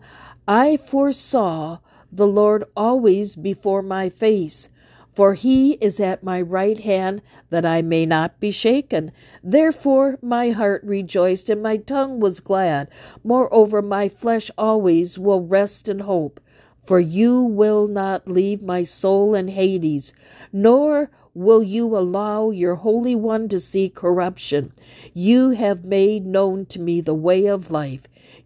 I 0.51 0.79
foresaw 0.79 1.79
the 2.11 2.27
Lord 2.27 2.65
always 2.77 3.37
before 3.37 3.83
my 3.83 4.09
face, 4.09 4.69
for 5.15 5.35
he 5.35 5.75
is 5.75 6.01
at 6.01 6.25
my 6.25 6.41
right 6.41 6.77
hand, 6.81 7.23
that 7.51 7.65
I 7.65 7.83
may 7.83 8.05
not 8.05 8.41
be 8.41 8.51
shaken. 8.51 9.13
Therefore 9.45 10.19
my 10.21 10.51
heart 10.51 10.83
rejoiced, 10.83 11.49
and 11.51 11.63
my 11.63 11.77
tongue 11.77 12.19
was 12.19 12.41
glad. 12.41 12.89
Moreover, 13.23 13.81
my 13.81 14.09
flesh 14.09 14.51
always 14.59 15.17
will 15.21 15.41
rest 15.47 15.89
in 15.89 16.01
hope. 16.01 16.41
For 16.85 16.99
you 16.99 17.41
will 17.43 17.87
not 17.87 18.27
leave 18.27 18.61
my 18.61 18.83
soul 18.83 19.37
in 19.37 19.47
Hades, 19.47 20.13
nor 20.53 21.13
will 21.33 21.63
you 21.63 21.97
allow 21.97 22.51
your 22.51 22.75
Holy 22.75 23.15
One 23.15 23.49
to 23.51 23.61
see 23.61 23.89
corruption. 23.89 24.73
You 25.15 25.51
have 25.51 25.85
made 25.85 26.27
known 26.27 26.67
to 26.67 26.81
me 26.81 27.01
the 27.01 27.15
way 27.15 27.47
of 27.47 27.71
life. 27.71 28.03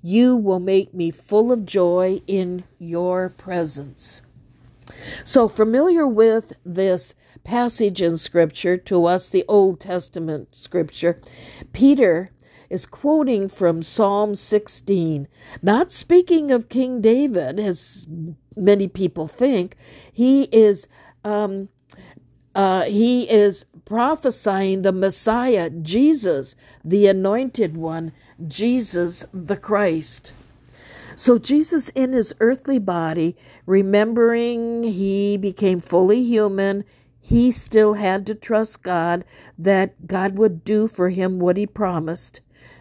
You 0.07 0.37
will 0.37 0.61
make 0.61 0.93
me 0.93 1.11
full 1.11 1.51
of 1.51 1.65
joy 1.65 2.21
in 2.27 2.65
your 2.79 3.31
presence. 3.31 4.21
So, 5.25 5.49
familiar 5.49 6.07
with 6.07 6.53
this 6.63 7.15
passage 7.43 8.03
in 8.03 8.19
Scripture, 8.19 8.77
to 8.77 9.07
us, 9.07 9.27
the 9.29 9.47
Old 9.49 9.81
Testament 9.81 10.55
Scripture, 10.55 11.23
Peter 11.73 12.29
is 12.69 12.85
quoting 12.85 13.49
from 13.49 13.83
Psalm 13.83 14.35
16, 14.35 15.27
not 15.63 15.91
speaking 15.91 16.51
of 16.51 16.69
King 16.69 17.01
David, 17.01 17.59
as 17.59 18.07
many 18.55 18.89
people 18.89 19.27
think. 19.27 19.75
He 20.13 20.43
is 20.53 20.87
um, 21.25 21.71
uh, 22.55 22.83
he 22.85 23.29
is 23.29 23.65
prophesying 23.85 24.83
the 24.83 24.93
Messiah, 24.93 25.71
Jesus, 25.71 26.55
the 26.85 27.07
anointed 27.07 27.77
one, 27.77 28.13
Jesus 28.47 29.25
the 29.33 29.57
Christ. 29.57 30.33
So, 31.17 31.39
Jesus 31.39 31.91
in 31.91 32.13
his 32.13 32.35
earthly 32.41 32.79
body, 32.79 33.37
remembering 33.67 34.83
he 34.83 35.37
became 35.37 35.81
fully 35.81 36.23
human, 36.25 36.85
he 37.21 37.51
still 37.53 37.95
had 37.95 38.27
to 38.27 38.35
trust 38.35 38.83
God 38.83 39.25
that 39.57 40.07
God 40.07 40.37
would 40.37 40.65
do 40.65 40.89
for 40.89 41.11
him 41.11 41.39
what 41.39 41.57
he 41.57 41.67
promised. 41.67 42.41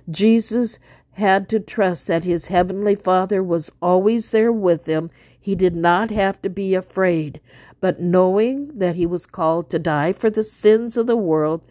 Jesus 0.09 0.79
had 1.13 1.47
to 1.49 1.59
trust 1.59 2.07
that 2.07 2.23
his 2.23 2.47
heavenly 2.47 2.95
Father 2.95 3.43
was 3.43 3.71
always 3.81 4.29
there 4.29 4.51
with 4.51 4.87
him. 4.87 5.11
He 5.39 5.55
did 5.55 5.75
not 5.75 6.09
have 6.09 6.41
to 6.41 6.49
be 6.49 6.73
afraid, 6.73 7.39
but 7.79 8.01
knowing 8.01 8.79
that 8.79 8.95
he 8.95 9.05
was 9.05 9.25
called 9.25 9.69
to 9.69 9.79
die 9.79 10.11
for 10.11 10.29
the 10.29 10.43
sins 10.43 10.97
of 10.97 11.07
the 11.07 11.15
world, 11.15 11.65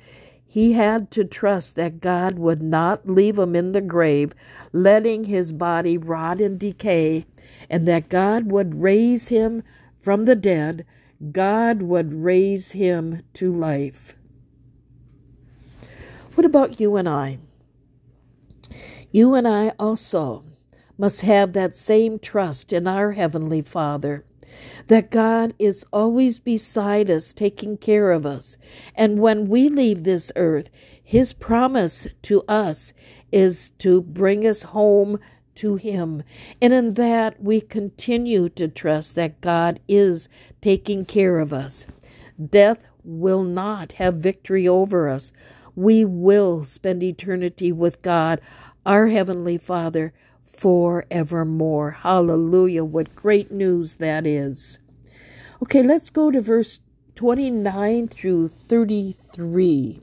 he 0.53 0.75
had 0.75 1.11
to 1.11 1.25
trust 1.25 1.77
that 1.77 1.99
God 1.99 2.39
would 2.39 2.61
not 2.61 3.09
leave 3.09 3.39
him 3.39 3.57
in 3.57 3.73
the 3.73 3.81
grave, 3.81 4.35
letting 4.71 5.25
his 5.25 5.51
body 5.51 5.97
rot 5.97 6.43
and 6.43 6.59
decay, 6.59 7.25
and 7.71 7.89
that 7.89 8.11
God 8.11 8.53
would 8.53 8.83
raise 8.83 9.29
him 9.29 9.63
from 9.99 10.27
the 10.27 10.37
dead 10.37 10.85
God 11.33 11.81
would 11.81 12.13
raise 12.13 12.73
him 12.73 13.23
to 13.33 13.51
life. 13.51 14.15
What 16.35 16.45
about 16.45 16.79
you 16.79 16.97
and 16.97 17.09
I? 17.09 17.39
You 19.11 19.33
and 19.33 19.49
I 19.49 19.73
also 19.79 20.45
must 20.99 21.23
have 21.23 21.55
that 21.55 21.79
same 21.79 22.19
trust 22.19 22.75
in 22.75 22.87
our 22.87 23.13
Heavenly 23.13 23.63
Father 23.63 24.27
that 24.89 25.11
God 25.11 25.55
is 25.59 25.85
always 25.93 26.39
beside 26.39 27.11
us, 27.11 27.33
taking 27.33 27.77
care 27.77 28.13
of 28.13 28.27
us. 28.27 28.57
And 28.95 29.19
when 29.21 29.49
we 29.49 29.69
leave 29.69 30.05
this 30.05 30.33
earth, 30.37 30.71
His 31.03 31.33
promise 31.33 32.07
to 32.23 32.43
us 32.49 32.93
is 33.33 33.71
to 33.79 34.03
bring 34.03 34.47
us 34.47 34.63
home 34.63 35.19
to 35.57 35.77
Him. 35.77 36.23
And 36.61 36.73
in 36.73 36.95
that, 36.95 37.43
we 37.43 37.61
continue 37.61 38.49
to 38.51 38.69
trust 38.69 39.15
that 39.15 39.41
God 39.41 39.81
is 39.89 40.29
taking 40.61 41.05
care 41.05 41.39
of 41.39 41.53
us. 41.53 41.87
Death 42.51 42.87
will 43.05 43.43
not 43.43 43.93
have 43.93 44.15
victory 44.17 44.67
over 44.67 45.09
us. 45.09 45.33
We 45.75 46.05
will 46.05 46.65
spend 46.65 47.03
eternity 47.03 47.73
with 47.73 48.03
God, 48.03 48.41
our 48.85 49.09
Heavenly 49.09 49.59
Father, 49.59 50.13
forevermore. 50.63 51.91
Hallelujah. 51.91 52.85
What 52.85 53.17
great 53.17 53.51
news 53.51 53.97
that 53.97 54.25
is. 54.25 54.79
Okay, 55.61 55.83
let's 55.83 56.09
go 56.09 56.31
to 56.31 56.41
verse 56.41 56.79
29 57.17 58.07
through 58.07 58.47
33. 58.47 60.03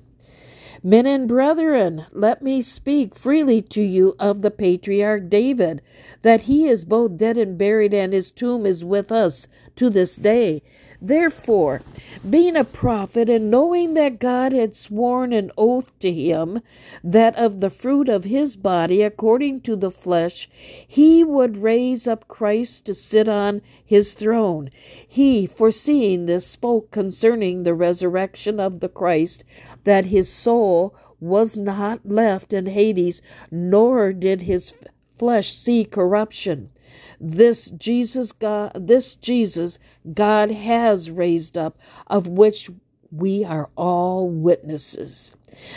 Men 0.83 1.05
and 1.05 1.29
brethren, 1.29 2.07
let 2.11 2.41
me 2.41 2.61
speak 2.61 3.15
freely 3.15 3.61
to 3.61 3.81
you 3.81 4.15
of 4.19 4.41
the 4.41 4.51
patriarch 4.51 5.29
David, 5.29 5.81
that 6.23 6.41
he 6.41 6.67
is 6.67 6.83
both 6.83 7.15
dead 7.15 7.37
and 7.37 7.57
buried, 7.57 7.93
and 7.93 8.11
his 8.11 8.29
tomb 8.29 8.65
is 8.65 8.83
with 8.83 9.13
us 9.13 9.47
to 9.77 9.89
this 9.89 10.17
day. 10.17 10.61
Therefore, 11.01 11.81
being 12.29 12.57
a 12.57 12.65
prophet 12.65 13.29
and 13.29 13.49
knowing 13.49 13.93
that 13.93 14.19
God 14.19 14.51
had 14.51 14.75
sworn 14.75 15.31
an 15.31 15.49
oath 15.57 15.97
to 15.99 16.11
him 16.11 16.61
that 17.01 17.37
of 17.37 17.61
the 17.61 17.69
fruit 17.69 18.09
of 18.09 18.25
his 18.25 18.57
body, 18.57 19.01
according 19.01 19.61
to 19.61 19.77
the 19.77 19.91
flesh, 19.91 20.49
he 20.85 21.23
would 21.23 21.57
raise 21.57 22.05
up 22.05 22.27
Christ 22.27 22.85
to 22.85 22.93
sit 22.93 23.29
on 23.29 23.61
his 23.83 24.13
throne, 24.13 24.71
he, 25.07 25.47
foreseeing 25.47 26.25
this, 26.25 26.45
spoke 26.45 26.91
concerning 26.91 27.63
the 27.63 27.73
resurrection 27.73 28.59
of 28.59 28.81
the 28.81 28.89
Christ, 28.89 29.45
that 29.85 30.05
his 30.05 30.29
soul 30.29 30.93
was 31.21 31.55
not 31.55 32.05
left 32.05 32.51
in 32.51 32.65
Hades, 32.65 33.21
nor 33.49 34.11
did 34.11 34.41
his 34.41 34.73
flesh 35.17 35.53
see 35.55 35.85
corruption. 35.85 36.71
This 37.19 37.65
Jesus 37.65 38.31
God 38.31 38.71
this 38.75 39.15
Jesus 39.15 39.77
God 40.13 40.51
has 40.51 41.11
raised 41.11 41.57
up, 41.57 41.77
of 42.07 42.27
which 42.27 42.69
we 43.11 43.43
are 43.43 43.69
all 43.75 44.29
witnesses. 44.29 45.35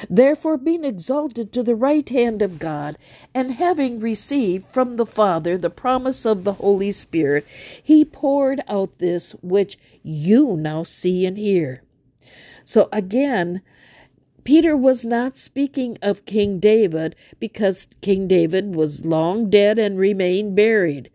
Therefore, 0.09 0.57
being 0.57 0.85
exalted 0.85 1.53
to 1.53 1.63
the 1.63 1.75
right 1.75 2.09
hand 2.09 2.43
of 2.43 2.61
God, 2.61 2.97
and 3.35 3.53
having 3.53 3.99
received 3.99 4.67
from 4.67 4.95
the 4.95 5.07
Father 5.07 5.59
the 5.59 5.71
promise 5.71 6.25
of 6.25 6.45
the 6.45 6.55
Holy 6.55 6.93
Spirit, 6.93 7.45
he 7.83 8.05
poured 8.05 8.61
out 8.69 8.99
this 8.99 9.33
which 9.43 9.79
you 10.05 10.57
now 10.57 10.85
see 10.85 11.27
and 11.27 11.37
hear. 11.37 11.83
So 12.65 12.89
again, 12.93 13.63
Peter 14.45 14.77
was 14.77 15.05
not 15.05 15.37
speaking 15.37 15.99
of 16.03 16.25
King 16.27 16.59
David 16.61 17.17
because 17.41 17.89
King 18.01 18.29
David 18.29 18.75
was 18.75 19.05
long 19.05 19.51
dead 19.51 19.79
and 19.79 19.99
remained 19.99 20.55
buried. 20.55 21.11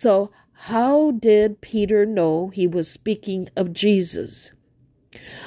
So, 0.00 0.30
how 0.52 1.10
did 1.10 1.60
Peter 1.60 2.06
know 2.06 2.50
he 2.50 2.68
was 2.68 2.88
speaking 2.88 3.48
of 3.56 3.72
Jesus? 3.72 4.52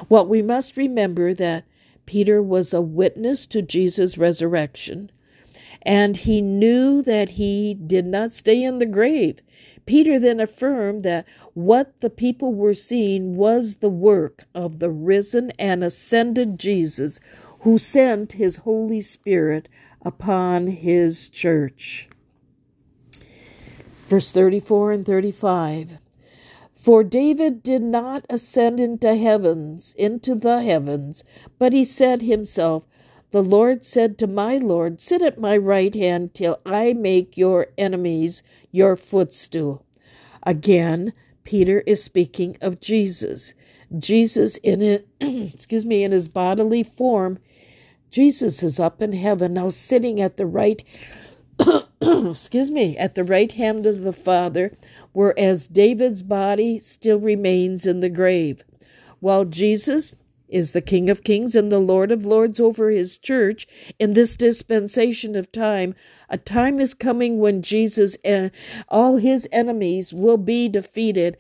Well, 0.10 0.28
we 0.28 0.42
must 0.42 0.76
remember 0.76 1.34
that 1.34 1.64
Peter 2.06 2.44
was 2.44 2.74
a 2.74 2.82
witness 2.82 3.48
to 3.48 3.62
Jesus' 3.62 4.18
resurrection, 4.18 5.10
and 5.84 6.18
he 6.18 6.42
knew 6.42 7.02
that 7.02 7.30
he 7.30 7.76
did 7.76 8.06
not 8.06 8.34
stay 8.34 8.62
in 8.62 8.80
the 8.80 8.86
grave. 8.86 9.40
Peter 9.86 10.20
then 10.20 10.42
affirmed 10.42 11.04
that 11.04 11.26
what 11.54 12.02
the 12.02 12.10
people 12.10 12.54
were 12.54 12.74
seeing 12.74 13.38
was 13.38 13.76
the 13.76 13.90
work 13.90 14.44
of 14.54 14.80
the 14.80 14.92
risen 14.92 15.52
and 15.52 15.82
ascended 15.82 16.60
Jesus, 16.60 17.22
who 17.62 17.78
sent 17.78 18.34
his 18.34 18.58
Holy 18.58 19.00
Spirit 19.00 19.70
upon 20.02 20.68
his 20.68 21.30
church. 21.30 22.10
Verse 24.12 24.30
34 24.30 24.92
and 24.92 25.06
35. 25.06 25.98
For 26.76 27.02
David 27.02 27.64
did 27.64 27.82
not 27.82 28.26
ascend 28.30 28.78
into 28.78 29.16
heavens, 29.16 29.96
into 29.98 30.36
the 30.36 30.62
heavens, 30.64 31.24
but 31.58 31.72
he 31.72 31.86
said 31.86 32.22
himself, 32.22 32.84
The 33.32 33.42
Lord 33.42 33.86
said 33.86 34.18
to 34.18 34.28
my 34.28 34.58
Lord, 34.58 35.00
Sit 35.00 35.22
at 35.22 35.40
my 35.40 35.56
right 35.56 35.96
hand 35.96 36.34
till 36.34 36.60
I 36.66 36.92
make 36.92 37.38
your 37.38 37.68
enemies 37.78 38.44
your 38.70 38.98
footstool. 38.98 39.86
Again, 40.44 41.14
Peter 41.46 41.80
is 41.88 42.04
speaking 42.04 42.58
of 42.60 42.82
Jesus. 42.82 43.54
Jesus 43.98 44.58
in 44.58 44.82
it, 44.82 45.08
excuse 45.22 45.86
me, 45.86 46.04
in 46.04 46.12
his 46.12 46.28
bodily 46.28 46.84
form, 46.84 47.40
Jesus 48.10 48.62
is 48.62 48.78
up 48.78 49.02
in 49.02 49.14
heaven 49.14 49.54
now 49.54 49.70
sitting 49.70 50.20
at 50.20 50.36
the 50.36 50.46
right 50.46 50.84
excuse 52.02 52.72
me, 52.72 52.98
at 52.98 53.16
the 53.16 53.24
right 53.24 53.52
hand 53.52 53.86
of 53.86 54.02
the 54.02 54.14
Father, 54.14 54.76
whereas 55.14 55.68
David's 55.68 56.24
body 56.24 56.80
still 56.80 57.20
remains 57.20 57.86
in 57.86 58.00
the 58.00 58.10
grave. 58.10 58.64
While 59.20 59.46
Jesus 59.46 60.16
is 60.52 60.72
the 60.72 60.82
King 60.82 61.10
of 61.10 61.24
Kings 61.24 61.56
and 61.56 61.72
the 61.72 61.80
Lord 61.80 62.12
of 62.12 62.26
Lords 62.26 62.60
over 62.60 62.90
his 62.90 63.18
church 63.18 63.68
in 64.00 64.14
this 64.14 64.36
dispensation 64.36 65.36
of 65.36 65.52
time, 65.52 65.96
a 66.30 66.38
time 66.38 66.80
is 66.80 66.94
coming 66.94 67.40
when 67.40 67.62
Jesus 67.62 68.18
and 68.24 68.52
all 68.90 69.18
his 69.18 69.48
enemies 69.52 70.14
will 70.14 70.38
be 70.38 70.68
defeated, 70.68 71.38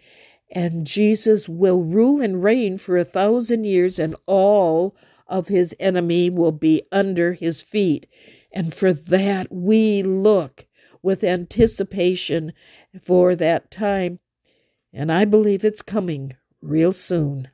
and 0.49 0.87
Jesus 0.87 1.49
will 1.49 1.83
rule 1.83 2.21
and 2.21 2.43
reign 2.43 2.77
for 2.77 2.97
a 2.97 3.03
thousand 3.05 3.65
years, 3.65 3.99
and 3.99 4.15
all 4.27 4.95
of 5.27 5.47
his 5.47 5.75
enemy 5.79 6.29
will 6.29 6.51
be 6.51 6.83
under 6.91 7.33
his 7.33 7.61
feet. 7.61 8.05
And 8.53 8.73
for 8.73 8.93
that, 8.93 9.51
we 9.51 10.03
look 10.03 10.67
with 11.01 11.23
anticipation 11.23 12.53
for 13.01 13.35
that 13.35 13.71
time. 13.71 14.19
And 14.93 15.11
I 15.11 15.25
believe 15.25 15.63
it's 15.63 15.81
coming 15.81 16.35
real 16.61 16.93
soon. 16.93 17.49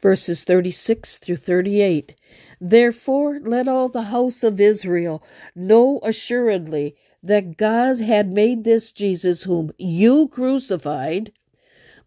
Verses 0.00 0.44
36 0.44 1.16
through 1.18 1.36
38. 1.36 2.14
Therefore, 2.60 3.40
let 3.40 3.66
all 3.66 3.88
the 3.88 4.04
house 4.04 4.44
of 4.44 4.60
Israel 4.60 5.22
know 5.54 5.98
assuredly 6.02 6.94
that 7.22 7.56
God 7.56 8.00
had 8.00 8.32
made 8.32 8.64
this 8.64 8.92
Jesus, 8.92 9.42
whom 9.42 9.72
you 9.76 10.28
crucified, 10.28 11.32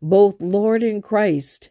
both 0.02 0.42
Lord 0.42 0.84
and 0.84 1.04
Christ. 1.04 1.70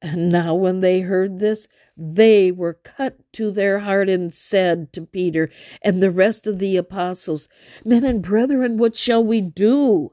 And 0.00 0.30
now, 0.30 0.54
when 0.54 0.80
they 0.80 1.00
heard 1.00 1.38
this, 1.38 1.68
they 2.04 2.50
were 2.50 2.74
cut 2.74 3.16
to 3.32 3.52
their 3.52 3.78
heart 3.78 4.08
and 4.08 4.34
said 4.34 4.92
to 4.92 5.02
Peter 5.02 5.48
and 5.82 6.02
the 6.02 6.10
rest 6.10 6.48
of 6.48 6.58
the 6.58 6.76
apostles, 6.76 7.48
Men 7.84 8.04
and 8.04 8.20
brethren, 8.20 8.76
what 8.76 8.96
shall 8.96 9.24
we 9.24 9.40
do? 9.40 10.12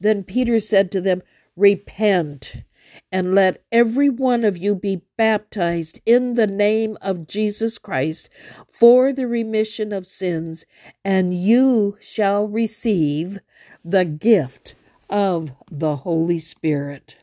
Then 0.00 0.24
Peter 0.24 0.58
said 0.58 0.90
to 0.92 1.00
them, 1.00 1.22
Repent, 1.56 2.64
and 3.12 3.36
let 3.36 3.62
every 3.70 4.08
one 4.08 4.44
of 4.44 4.58
you 4.58 4.74
be 4.74 5.02
baptized 5.16 6.00
in 6.04 6.34
the 6.34 6.46
name 6.48 6.96
of 7.00 7.28
Jesus 7.28 7.78
Christ 7.78 8.28
for 8.66 9.12
the 9.12 9.28
remission 9.28 9.92
of 9.92 10.06
sins, 10.06 10.64
and 11.04 11.40
you 11.40 11.96
shall 12.00 12.48
receive 12.48 13.38
the 13.84 14.04
gift 14.04 14.74
of 15.08 15.52
the 15.70 15.96
Holy 15.96 16.40
Spirit. 16.40 17.16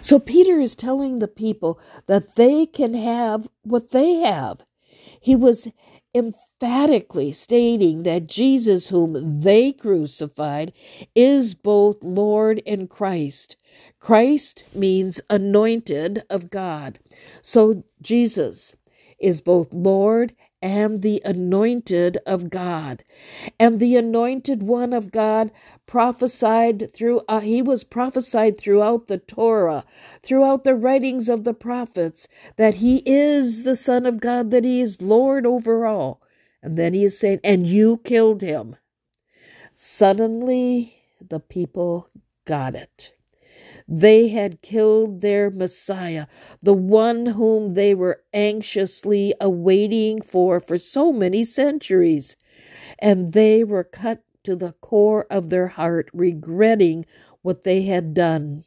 So 0.00 0.18
Peter 0.18 0.58
is 0.58 0.74
telling 0.74 1.18
the 1.18 1.28
people 1.28 1.78
that 2.06 2.36
they 2.36 2.66
can 2.66 2.94
have 2.94 3.48
what 3.62 3.90
they 3.90 4.14
have. 4.20 4.62
He 5.20 5.36
was 5.36 5.68
emphatically 6.14 7.32
stating 7.32 8.02
that 8.02 8.26
Jesus, 8.26 8.88
whom 8.88 9.40
they 9.40 9.72
crucified, 9.72 10.72
is 11.14 11.54
both 11.54 12.02
Lord 12.02 12.62
and 12.66 12.88
Christ. 12.88 13.56
Christ 13.98 14.64
means 14.74 15.20
anointed 15.30 16.24
of 16.28 16.50
God. 16.50 16.98
So 17.40 17.84
Jesus 18.00 18.74
is 19.18 19.40
both 19.40 19.72
Lord 19.72 20.34
and 20.62 21.02
the 21.02 21.22
anointed 21.24 22.18
of 22.26 22.50
God. 22.50 23.04
And 23.60 23.80
the 23.80 23.96
anointed 23.96 24.62
one 24.62 24.92
of 24.94 25.12
God 25.12 25.52
prophesied 25.86 26.92
through 26.94 27.22
uh, 27.28 27.40
he 27.40 27.62
was 27.62 27.84
prophesied 27.84 28.58
throughout 28.58 29.08
the 29.08 29.18
Torah, 29.18 29.84
throughout 30.22 30.64
the 30.64 30.76
writings 30.76 31.28
of 31.28 31.44
the 31.44 31.54
prophets 31.54 32.28
that 32.56 32.76
he 32.76 33.02
is 33.06 33.64
the 33.64 33.76
son 33.76 34.06
of 34.06 34.20
God, 34.20 34.50
that 34.52 34.64
he 34.64 34.80
is 34.80 35.02
Lord 35.02 35.46
over 35.46 35.86
all. 35.86 36.22
And 36.62 36.78
then 36.78 36.94
he 36.94 37.04
is 37.04 37.18
saying, 37.18 37.40
"And 37.44 37.66
you 37.66 37.98
killed 38.04 38.42
him." 38.42 38.76
Suddenly 39.76 40.96
the 41.20 41.40
people 41.40 42.08
got 42.46 42.74
it. 42.74 43.14
They 43.88 44.28
had 44.28 44.62
killed 44.62 45.20
their 45.20 45.50
Messiah, 45.50 46.26
the 46.62 46.74
one 46.74 47.26
whom 47.26 47.74
they 47.74 47.94
were 47.94 48.22
anxiously 48.32 49.34
awaiting 49.40 50.22
for 50.22 50.60
for 50.60 50.78
so 50.78 51.12
many 51.12 51.44
centuries. 51.44 52.36
And 52.98 53.32
they 53.32 53.64
were 53.64 53.84
cut 53.84 54.22
to 54.44 54.56
the 54.56 54.72
core 54.80 55.26
of 55.30 55.50
their 55.50 55.68
heart, 55.68 56.10
regretting 56.12 57.06
what 57.42 57.64
they 57.64 57.82
had 57.82 58.14
done. 58.14 58.64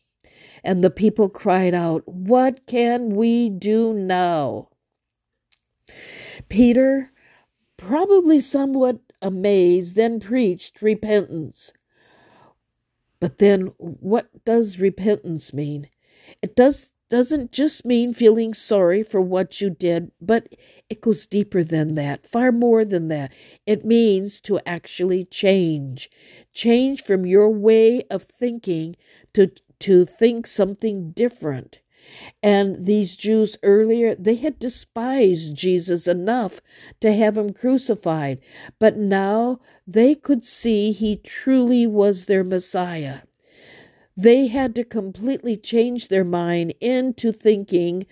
And 0.64 0.84
the 0.84 0.90
people 0.90 1.30
cried 1.30 1.74
out, 1.74 2.08
What 2.08 2.66
can 2.66 3.10
we 3.16 3.50
do 3.50 3.94
now? 3.94 4.70
Peter, 6.50 7.12
probably 7.78 8.40
somewhat 8.40 9.00
amazed, 9.22 9.96
then 9.96 10.20
preached 10.20 10.82
repentance. 10.82 11.72
But 13.20 13.38
then 13.38 13.74
what 13.78 14.46
does 14.46 14.80
repentance 14.80 15.54
mean? 15.54 15.90
It 16.42 16.56
does 16.56 16.92
doesn't 17.10 17.52
just 17.52 17.86
mean 17.86 18.14
feeling 18.14 18.54
sorry 18.54 19.04
for 19.04 19.22
what 19.22 19.62
you 19.62 19.70
did, 19.70 20.12
but 20.20 20.48
it 20.90 21.02
goes 21.02 21.28
deeper 21.28 21.64
than 21.64 21.94
that, 21.96 22.26
far 22.26 22.52
more 22.52 22.84
than 22.84 23.10
that. 23.10 23.32
It 23.66 23.86
means 23.86 24.42
to 24.42 24.60
actually 24.66 25.26
change. 25.26 26.10
Change 26.52 27.04
from 27.04 27.26
your 27.26 27.50
way 27.50 28.04
of 28.10 28.24
thinking 28.24 28.96
to 29.34 29.52
to 29.80 30.06
think 30.06 30.48
something 30.48 31.12
different. 31.12 31.80
And 32.44 32.86
these 32.86 33.16
Jews 33.16 33.58
earlier, 33.64 34.16
they 34.16 34.36
had 34.36 34.60
despised 34.60 35.56
Jesus 35.56 36.08
enough 36.08 36.62
to 37.02 37.14
have 37.14 37.38
him 37.38 37.54
crucified, 37.54 38.40
but 38.80 38.98
now 38.98 39.60
they 39.88 40.16
could 40.16 40.46
see 40.46 40.92
he 40.92 41.16
truly 41.16 41.88
was 41.88 42.26
their 42.26 42.44
Messiah. 42.44 43.22
They 44.18 44.48
had 44.48 44.76
to 44.76 44.84
completely 44.84 45.58
change 45.58 46.08
their 46.08 46.24
mind 46.24 46.74
into 46.80 47.32
thinking 47.32 48.06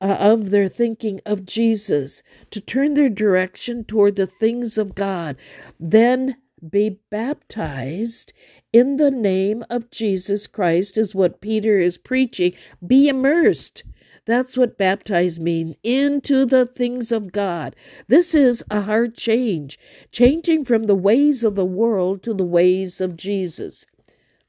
uh, 0.00 0.16
of 0.18 0.50
their 0.50 0.68
thinking 0.68 1.20
of 1.26 1.44
Jesus, 1.44 2.22
to 2.50 2.60
turn 2.60 2.94
their 2.94 3.10
direction 3.10 3.84
toward 3.84 4.16
the 4.16 4.26
things 4.26 4.78
of 4.78 4.94
God, 4.94 5.36
then 5.78 6.36
be 6.68 7.00
baptized 7.10 8.32
in 8.72 8.96
the 8.96 9.10
name 9.10 9.64
of 9.70 9.90
Jesus 9.90 10.46
Christ, 10.46 10.96
is 10.96 11.14
what 11.14 11.40
Peter 11.40 11.78
is 11.78 11.98
preaching. 11.98 12.54
Be 12.86 13.08
immersed. 13.08 13.82
That's 14.26 14.56
what 14.56 14.78
baptize 14.78 15.40
means 15.40 15.76
into 15.82 16.44
the 16.44 16.66
things 16.66 17.10
of 17.10 17.32
God. 17.32 17.74
This 18.06 18.34
is 18.34 18.62
a 18.70 18.82
hard 18.82 19.16
change, 19.16 19.78
changing 20.12 20.64
from 20.64 20.84
the 20.84 20.94
ways 20.94 21.42
of 21.42 21.54
the 21.54 21.64
world 21.64 22.22
to 22.24 22.34
the 22.34 22.44
ways 22.44 23.00
of 23.00 23.16
Jesus. 23.16 23.86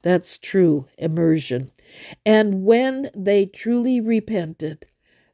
That's 0.02 0.38
true 0.38 0.86
immersion. 0.98 1.70
And 2.26 2.64
when 2.64 3.10
they 3.14 3.46
truly 3.46 4.00
repented, 4.00 4.86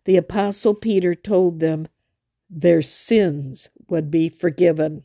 the 0.04 0.16
Apostle 0.16 0.74
Peter 0.74 1.14
told 1.14 1.60
them 1.60 1.88
their 2.48 2.82
sins 2.82 3.68
would 3.88 4.10
be 4.10 4.28
forgiven. 4.28 5.04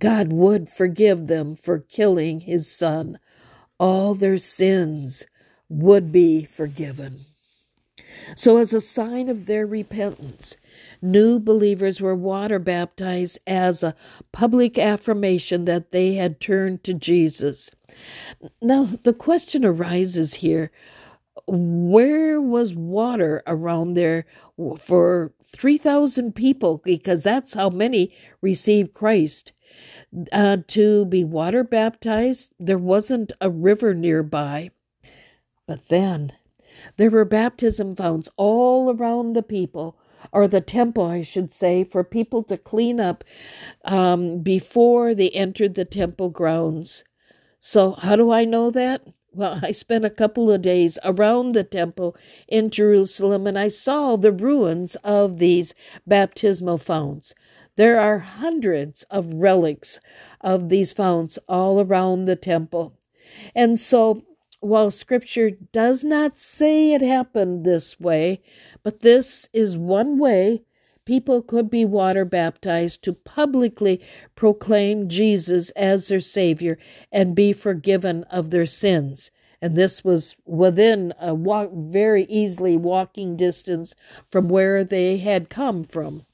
God 0.00 0.32
would 0.32 0.68
forgive 0.68 1.26
them 1.26 1.54
for 1.54 1.78
killing 1.78 2.40
his 2.40 2.70
son. 2.70 3.18
All 3.78 4.14
their 4.14 4.38
sins 4.38 5.26
would 5.68 6.10
be 6.10 6.44
forgiven. 6.44 7.26
So, 8.34 8.56
as 8.56 8.72
a 8.72 8.80
sign 8.80 9.28
of 9.28 9.44
their 9.46 9.66
repentance, 9.66 10.56
new 11.02 11.38
believers 11.38 12.00
were 12.00 12.14
water 12.14 12.58
baptized 12.58 13.38
as 13.46 13.82
a 13.82 13.94
public 14.32 14.78
affirmation 14.78 15.66
that 15.66 15.92
they 15.92 16.14
had 16.14 16.40
turned 16.40 16.82
to 16.84 16.94
Jesus. 16.94 17.70
Now, 18.62 18.88
the 19.04 19.14
question 19.14 19.64
arises 19.64 20.34
here 20.34 20.70
where 21.46 22.40
was 22.40 22.74
water 22.74 23.42
around 23.46 23.94
there 23.94 24.24
for 24.78 25.32
3,000 25.56 26.34
people? 26.34 26.78
Because 26.78 27.22
that's 27.22 27.54
how 27.54 27.70
many 27.70 28.14
received 28.40 28.94
Christ 28.94 29.52
uh, 30.32 30.58
to 30.68 31.04
be 31.06 31.24
water 31.24 31.64
baptized. 31.64 32.52
There 32.58 32.78
wasn't 32.78 33.32
a 33.40 33.50
river 33.50 33.94
nearby. 33.94 34.70
But 35.66 35.88
then 35.88 36.32
there 36.96 37.10
were 37.10 37.24
baptism 37.24 37.94
fountains 37.94 38.28
all 38.36 38.90
around 38.90 39.34
the 39.34 39.42
people, 39.42 39.96
or 40.32 40.48
the 40.48 40.60
temple, 40.60 41.04
I 41.04 41.22
should 41.22 41.52
say, 41.52 41.84
for 41.84 42.02
people 42.02 42.42
to 42.44 42.56
clean 42.56 42.98
up 43.00 43.24
um, 43.84 44.40
before 44.40 45.14
they 45.14 45.30
entered 45.30 45.74
the 45.74 45.84
temple 45.84 46.30
grounds. 46.30 47.04
So, 47.60 47.92
how 47.92 48.16
do 48.16 48.30
I 48.30 48.44
know 48.44 48.70
that? 48.70 49.02
Well, 49.32 49.60
I 49.62 49.72
spent 49.72 50.04
a 50.04 50.10
couple 50.10 50.50
of 50.50 50.62
days 50.62 50.98
around 51.04 51.52
the 51.52 51.62
temple 51.62 52.16
in 52.48 52.70
Jerusalem 52.70 53.46
and 53.46 53.58
I 53.58 53.68
saw 53.68 54.16
the 54.16 54.32
ruins 54.32 54.96
of 55.04 55.38
these 55.38 55.72
baptismal 56.06 56.78
founts. 56.78 57.34
There 57.76 58.00
are 58.00 58.18
hundreds 58.18 59.04
of 59.10 59.34
relics 59.34 60.00
of 60.40 60.68
these 60.68 60.92
founts 60.92 61.38
all 61.48 61.80
around 61.80 62.24
the 62.24 62.36
temple. 62.36 62.94
And 63.54 63.78
so, 63.78 64.22
while 64.60 64.90
scripture 64.90 65.50
does 65.50 66.04
not 66.04 66.38
say 66.38 66.92
it 66.92 67.00
happened 67.00 67.64
this 67.64 67.98
way, 67.98 68.42
but 68.82 69.00
this 69.00 69.48
is 69.52 69.76
one 69.76 70.18
way 70.18 70.62
people 71.04 71.42
could 71.42 71.70
be 71.70 71.84
water 71.84 72.24
baptized 72.24 73.02
to 73.02 73.12
publicly 73.12 74.00
proclaim 74.34 75.08
Jesus 75.08 75.70
as 75.70 76.08
their 76.08 76.20
Savior 76.20 76.78
and 77.10 77.34
be 77.34 77.52
forgiven 77.52 78.24
of 78.24 78.50
their 78.50 78.66
sins. 78.66 79.30
And 79.62 79.76
this 79.76 80.04
was 80.04 80.36
within 80.46 81.12
a 81.20 81.34
walk, 81.34 81.70
very 81.72 82.24
easily 82.24 82.76
walking 82.76 83.36
distance 83.36 83.94
from 84.30 84.48
where 84.48 84.84
they 84.84 85.18
had 85.18 85.50
come 85.50 85.84
from. 85.84 86.26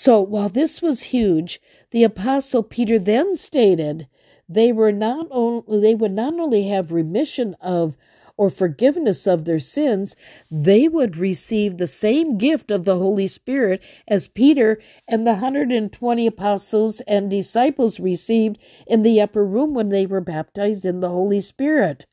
So 0.00 0.20
while 0.20 0.48
this 0.48 0.80
was 0.80 1.10
huge, 1.10 1.60
the 1.90 2.04
apostle 2.04 2.62
Peter 2.62 3.00
then 3.00 3.34
stated 3.34 4.06
they 4.48 4.70
were 4.70 4.92
not 4.92 5.26
only 5.32 5.80
they 5.80 5.96
would 5.96 6.12
not 6.12 6.38
only 6.38 6.68
have 6.68 6.92
remission 6.92 7.56
of 7.60 7.96
or 8.36 8.48
forgiveness 8.48 9.26
of 9.26 9.44
their 9.44 9.58
sins, 9.58 10.14
they 10.52 10.86
would 10.86 11.16
receive 11.16 11.78
the 11.78 11.88
same 11.88 12.38
gift 12.38 12.70
of 12.70 12.84
the 12.84 12.96
Holy 12.96 13.26
Spirit 13.26 13.80
as 14.06 14.28
Peter 14.28 14.78
and 15.08 15.26
the 15.26 15.32
120 15.32 16.26
apostles 16.28 17.00
and 17.08 17.28
disciples 17.28 17.98
received 17.98 18.56
in 18.86 19.02
the 19.02 19.20
upper 19.20 19.44
room 19.44 19.74
when 19.74 19.88
they 19.88 20.06
were 20.06 20.20
baptized 20.20 20.86
in 20.86 21.00
the 21.00 21.10
Holy 21.10 21.40
Spirit. 21.40 22.06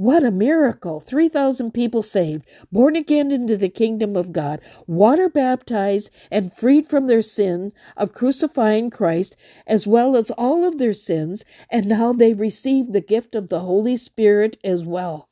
What 0.00 0.24
a 0.24 0.30
miracle! 0.30 0.98
3,000 0.98 1.74
people 1.74 2.02
saved, 2.02 2.46
born 2.72 2.96
again 2.96 3.30
into 3.30 3.58
the 3.58 3.68
kingdom 3.68 4.16
of 4.16 4.32
God, 4.32 4.62
water 4.86 5.28
baptized, 5.28 6.08
and 6.30 6.54
freed 6.54 6.86
from 6.86 7.06
their 7.06 7.20
sin 7.20 7.74
of 7.98 8.14
crucifying 8.14 8.88
Christ, 8.88 9.36
as 9.66 9.86
well 9.86 10.16
as 10.16 10.30
all 10.30 10.64
of 10.64 10.78
their 10.78 10.94
sins, 10.94 11.44
and 11.68 11.86
now 11.86 12.14
they 12.14 12.32
receive 12.32 12.92
the 12.92 13.02
gift 13.02 13.34
of 13.34 13.50
the 13.50 13.60
Holy 13.60 13.94
Spirit 13.94 14.56
as 14.64 14.86
well. 14.86 15.28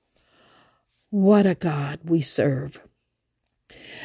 What 1.09 1.47
a 1.47 1.55
God 1.55 2.01
we 2.05 2.21
serve! 2.21 2.79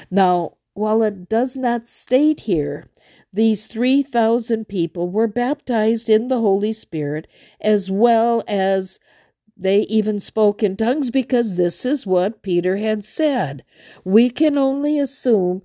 Now, 0.10 0.56
while 0.76 1.04
it 1.04 1.28
does 1.28 1.58
not 1.58 1.90
state 1.90 2.40
here, 2.40 2.88
these 3.34 3.66
3,000 3.66 4.70
people 4.70 5.10
were 5.10 5.28
baptized 5.28 6.10
in 6.10 6.30
the 6.30 6.40
Holy 6.40 6.72
Spirit 6.72 7.28
as 7.60 7.92
well 7.92 8.46
as 8.48 8.98
they 9.56 9.82
even 9.82 10.20
spoke 10.20 10.64
in 10.64 10.76
tongues 10.76 11.12
because 11.12 11.56
this 11.56 11.86
is 11.86 12.06
what 12.06 12.42
Peter 12.42 12.78
had 12.78 13.06
said. 13.06 13.64
We 14.04 14.30
can 14.30 14.58
only 14.58 15.00
assume, 15.00 15.62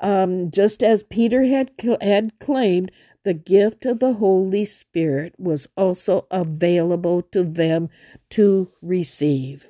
um, 0.00 0.50
just 0.50 0.82
as 0.82 1.02
Peter 1.02 1.44
had, 1.44 1.70
had 2.00 2.38
claimed, 2.38 2.92
the 3.24 3.34
gift 3.34 3.84
of 3.84 3.98
the 3.98 4.14
Holy 4.14 4.64
Spirit 4.64 5.34
was 5.38 5.68
also 5.76 6.26
available 6.30 7.22
to 7.32 7.42
them 7.42 7.90
to 8.30 8.70
receive. 8.80 9.66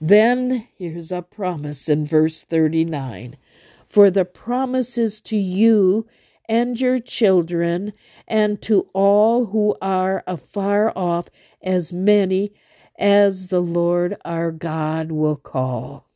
Then 0.00 0.68
here's 0.78 1.10
a 1.10 1.22
promise 1.22 1.88
in 1.88 2.06
verse 2.06 2.42
39 2.42 3.36
For 3.88 4.10
the 4.10 4.24
promises 4.24 5.20
to 5.22 5.36
you 5.36 6.06
and 6.48 6.78
your 6.78 7.00
children, 7.00 7.92
and 8.28 8.60
to 8.62 8.88
all 8.92 9.46
who 9.46 9.76
are 9.80 10.22
afar 10.26 10.92
off, 10.94 11.28
as 11.64 11.92
many 11.92 12.52
as 12.98 13.48
the 13.48 13.60
Lord 13.60 14.16
our 14.24 14.52
God 14.52 15.10
will 15.10 15.36
call. 15.36 16.06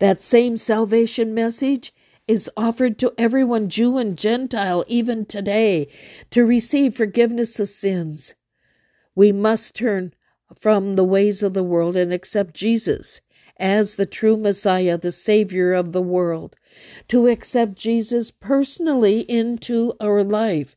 That 0.00 0.22
same 0.22 0.56
salvation 0.56 1.34
message 1.34 1.94
is 2.26 2.50
offered 2.56 2.98
to 2.98 3.14
everyone, 3.16 3.68
Jew 3.68 3.96
and 3.96 4.16
Gentile, 4.16 4.84
even 4.86 5.24
today, 5.24 5.88
to 6.30 6.44
receive 6.44 6.96
forgiveness 6.96 7.58
of 7.58 7.68
sins. 7.68 8.34
We 9.14 9.32
must 9.32 9.74
turn 9.74 10.14
from 10.58 10.96
the 10.96 11.04
ways 11.04 11.42
of 11.42 11.54
the 11.54 11.64
world 11.64 11.96
and 11.96 12.12
accept 12.12 12.54
Jesus 12.54 13.20
as 13.58 13.94
the 13.94 14.06
true 14.06 14.36
Messiah, 14.36 14.96
the 14.96 15.10
Savior 15.10 15.72
of 15.72 15.92
the 15.92 16.02
world, 16.02 16.54
to 17.08 17.26
accept 17.26 17.74
Jesus 17.74 18.30
personally 18.30 19.20
into 19.22 19.94
our 20.00 20.22
life. 20.22 20.76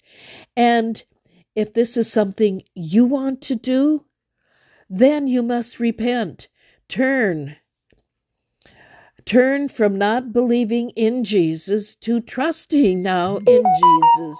And 0.55 1.03
if 1.55 1.73
this 1.73 1.97
is 1.97 2.11
something 2.11 2.63
you 2.73 3.05
want 3.05 3.41
to 3.41 3.55
do, 3.55 4.05
then 4.89 5.27
you 5.27 5.41
must 5.41 5.79
repent. 5.79 6.47
Turn. 6.87 7.57
Turn 9.25 9.69
from 9.69 9.97
not 9.97 10.33
believing 10.33 10.89
in 10.91 11.23
Jesus 11.23 11.95
to 11.95 12.19
trusting 12.21 13.01
now 13.01 13.37
in 13.37 13.63
Jesus 13.63 14.37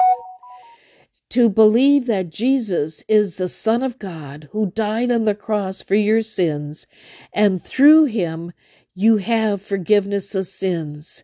to 1.32 1.48
believe 1.48 2.08
that 2.08 2.30
Jesus 2.30 3.06
is 3.08 3.36
the 3.36 3.48
Son 3.48 3.82
of 3.82 3.98
God 3.98 4.50
who 4.52 4.66
died 4.72 5.10
on 5.14 5.24
the 5.24 5.34
cross 5.34 5.82
for 5.82 5.96
your 5.96 6.22
sins, 6.22 6.88
and 7.32 7.64
through 7.64 8.04
him 8.04 8.52
you 8.94 9.16
have 9.16 9.62
forgiveness 9.62 10.36
of 10.36 10.46
sins, 10.46 11.24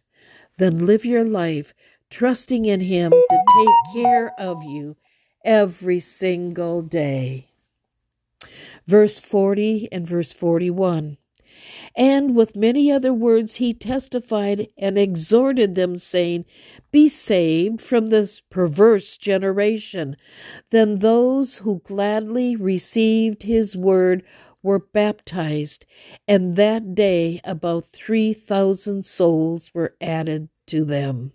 then 0.57 0.85
live 0.85 1.03
your 1.03 1.25
life 1.25 1.73
trusting 2.09 2.63
in 2.63 2.79
him 2.79 3.11
to 3.11 3.43
take 3.59 4.01
care 4.01 4.31
of 4.39 4.63
you 4.63 4.95
every 5.43 5.99
single 5.99 6.81
day. 6.81 7.47
Verse 8.85 9.19
40 9.19 9.89
and 9.91 10.07
verse 10.07 10.31
41. 10.31 11.17
And 11.95 12.35
with 12.35 12.55
many 12.55 12.91
other 12.91 13.13
words 13.13 13.55
he 13.55 13.73
testified 13.73 14.67
and 14.77 14.97
exhorted 14.97 15.75
them, 15.75 15.97
saying, 15.97 16.45
Be 16.91 17.09
saved 17.09 17.81
from 17.81 18.07
this 18.07 18.41
perverse 18.49 19.17
generation. 19.17 20.15
Then 20.69 20.99
those 20.99 21.57
who 21.57 21.81
gladly 21.83 22.55
received 22.55 23.43
his 23.43 23.75
word 23.75 24.23
were 24.63 24.79
baptized, 24.79 25.85
and 26.27 26.55
that 26.55 26.95
day 26.95 27.41
about 27.43 27.91
3,000 27.91 29.05
souls 29.05 29.71
were 29.73 29.95
added 29.99 30.49
to 30.67 30.83
them. 30.83 31.31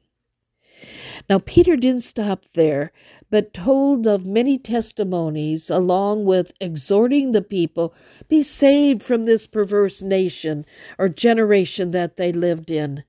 Now, 1.28 1.38
Peter 1.38 1.76
didn't 1.76 2.02
stop 2.02 2.44
there, 2.54 2.92
but 3.30 3.54
told 3.54 4.06
of 4.06 4.26
many 4.26 4.58
testimonies, 4.58 5.70
along 5.70 6.24
with 6.24 6.52
exhorting 6.60 7.32
the 7.32 7.42
people 7.42 7.94
be 8.28 8.42
saved 8.42 9.02
from 9.02 9.24
this 9.24 9.46
perverse 9.46 10.02
nation 10.02 10.66
or 10.98 11.08
generation 11.08 11.92
that 11.92 12.16
they 12.16 12.32
lived 12.32 12.70
in. 12.70 13.04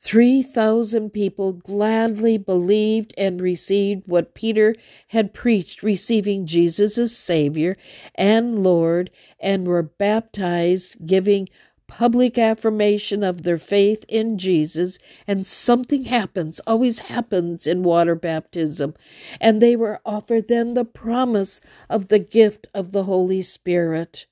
3,000 0.00 1.10
people 1.10 1.52
gladly 1.52 2.38
believed 2.38 3.12
and 3.18 3.40
received 3.40 4.02
what 4.06 4.34
Peter 4.34 4.74
had 5.08 5.34
preached, 5.34 5.82
receiving 5.82 6.46
Jesus 6.46 6.96
as 6.96 7.16
Savior 7.16 7.76
and 8.14 8.62
Lord, 8.62 9.10
and 9.40 9.66
were 9.66 9.82
baptized, 9.82 11.06
giving 11.06 11.48
public 11.88 12.38
affirmation 12.38 13.22
of 13.22 13.42
their 13.42 13.58
faith 13.58 14.04
in 14.08 14.38
Jesus, 14.38 14.98
and 15.26 15.46
something 15.46 16.04
happens, 16.04 16.60
always 16.66 17.00
happens 17.00 17.66
in 17.66 17.82
water 17.82 18.14
baptism. 18.14 18.94
And 19.40 19.60
they 19.60 19.76
were 19.76 20.00
offered 20.04 20.48
then 20.48 20.74
the 20.74 20.84
promise 20.84 21.60
of 21.88 22.08
the 22.08 22.18
gift 22.18 22.66
of 22.74 22.92
the 22.92 23.04
Holy 23.04 23.42
Spirit. 23.42 24.26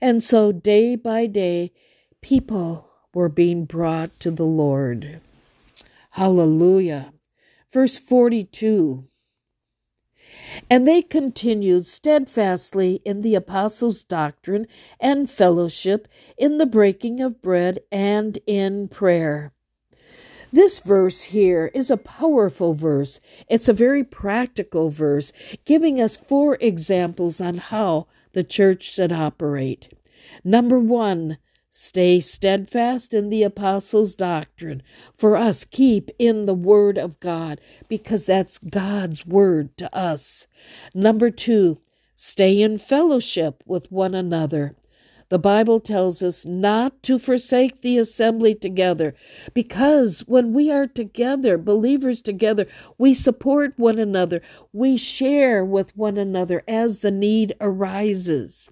And 0.00 0.22
so 0.22 0.52
day 0.52 0.96
by 0.96 1.26
day, 1.26 1.72
people 2.20 2.90
were 3.14 3.28
being 3.28 3.64
brought 3.64 4.18
to 4.20 4.30
the 4.30 4.44
Lord. 4.44 5.20
Hallelujah. 6.10 7.12
Verse 7.72 7.98
42 7.98 9.06
and 10.68 10.86
they 10.86 11.02
continued 11.02 11.86
steadfastly 11.86 13.00
in 13.04 13.22
the 13.22 13.34
apostles' 13.34 14.04
doctrine 14.04 14.66
and 14.98 15.30
fellowship, 15.30 16.08
in 16.36 16.58
the 16.58 16.66
breaking 16.66 17.20
of 17.20 17.40
bread, 17.40 17.80
and 17.90 18.38
in 18.46 18.88
prayer. 18.88 19.52
This 20.52 20.80
verse 20.80 21.22
here 21.22 21.70
is 21.74 21.90
a 21.90 21.96
powerful 21.96 22.74
verse. 22.74 23.20
It's 23.48 23.68
a 23.68 23.72
very 23.72 24.02
practical 24.02 24.90
verse, 24.90 25.32
giving 25.64 26.00
us 26.00 26.16
four 26.16 26.58
examples 26.60 27.40
on 27.40 27.58
how 27.58 28.08
the 28.32 28.42
church 28.42 28.82
should 28.82 29.12
operate. 29.12 29.92
Number 30.42 30.78
one, 30.78 31.38
Stay 31.82 32.20
steadfast 32.20 33.14
in 33.14 33.30
the 33.30 33.42
apostles' 33.42 34.14
doctrine. 34.14 34.82
For 35.16 35.34
us, 35.34 35.64
keep 35.64 36.10
in 36.18 36.44
the 36.44 36.54
word 36.54 36.98
of 36.98 37.18
God, 37.20 37.58
because 37.88 38.26
that's 38.26 38.58
God's 38.58 39.24
word 39.24 39.74
to 39.78 39.96
us. 39.96 40.46
Number 40.92 41.30
two, 41.30 41.80
stay 42.14 42.60
in 42.60 42.76
fellowship 42.76 43.64
with 43.64 43.90
one 43.90 44.14
another. 44.14 44.76
The 45.30 45.38
Bible 45.38 45.80
tells 45.80 46.22
us 46.22 46.44
not 46.44 47.02
to 47.04 47.18
forsake 47.18 47.80
the 47.80 47.96
assembly 47.96 48.54
together 48.54 49.14
because 49.54 50.20
when 50.28 50.52
we 50.52 50.70
are 50.70 50.86
together, 50.86 51.56
believers 51.56 52.20
together, 52.20 52.66
we 52.98 53.14
support 53.14 53.72
one 53.78 53.98
another. 53.98 54.42
We 54.74 54.98
share 54.98 55.64
with 55.64 55.96
one 55.96 56.18
another 56.18 56.62
as 56.68 56.98
the 56.98 57.10
need 57.10 57.54
arises. 57.58 58.68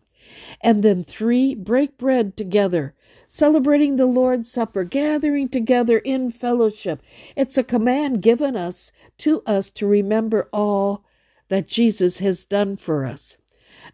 And 0.60 0.82
then 0.82 1.04
three, 1.04 1.54
break 1.54 1.96
bread 1.96 2.36
together, 2.36 2.94
celebrating 3.38 3.94
the 3.94 4.06
Lord's 4.06 4.50
Supper, 4.50 4.82
gathering 4.82 5.48
together 5.48 5.98
in 5.98 6.28
fellowship. 6.28 7.00
It's 7.36 7.56
a 7.56 7.62
command 7.62 8.20
given 8.20 8.56
us 8.56 8.90
to 9.18 9.42
us 9.46 9.70
to 9.70 9.86
remember 9.86 10.48
all 10.52 11.04
that 11.46 11.68
Jesus 11.68 12.18
has 12.18 12.44
done 12.44 12.76
for 12.76 13.06
us. 13.06 13.36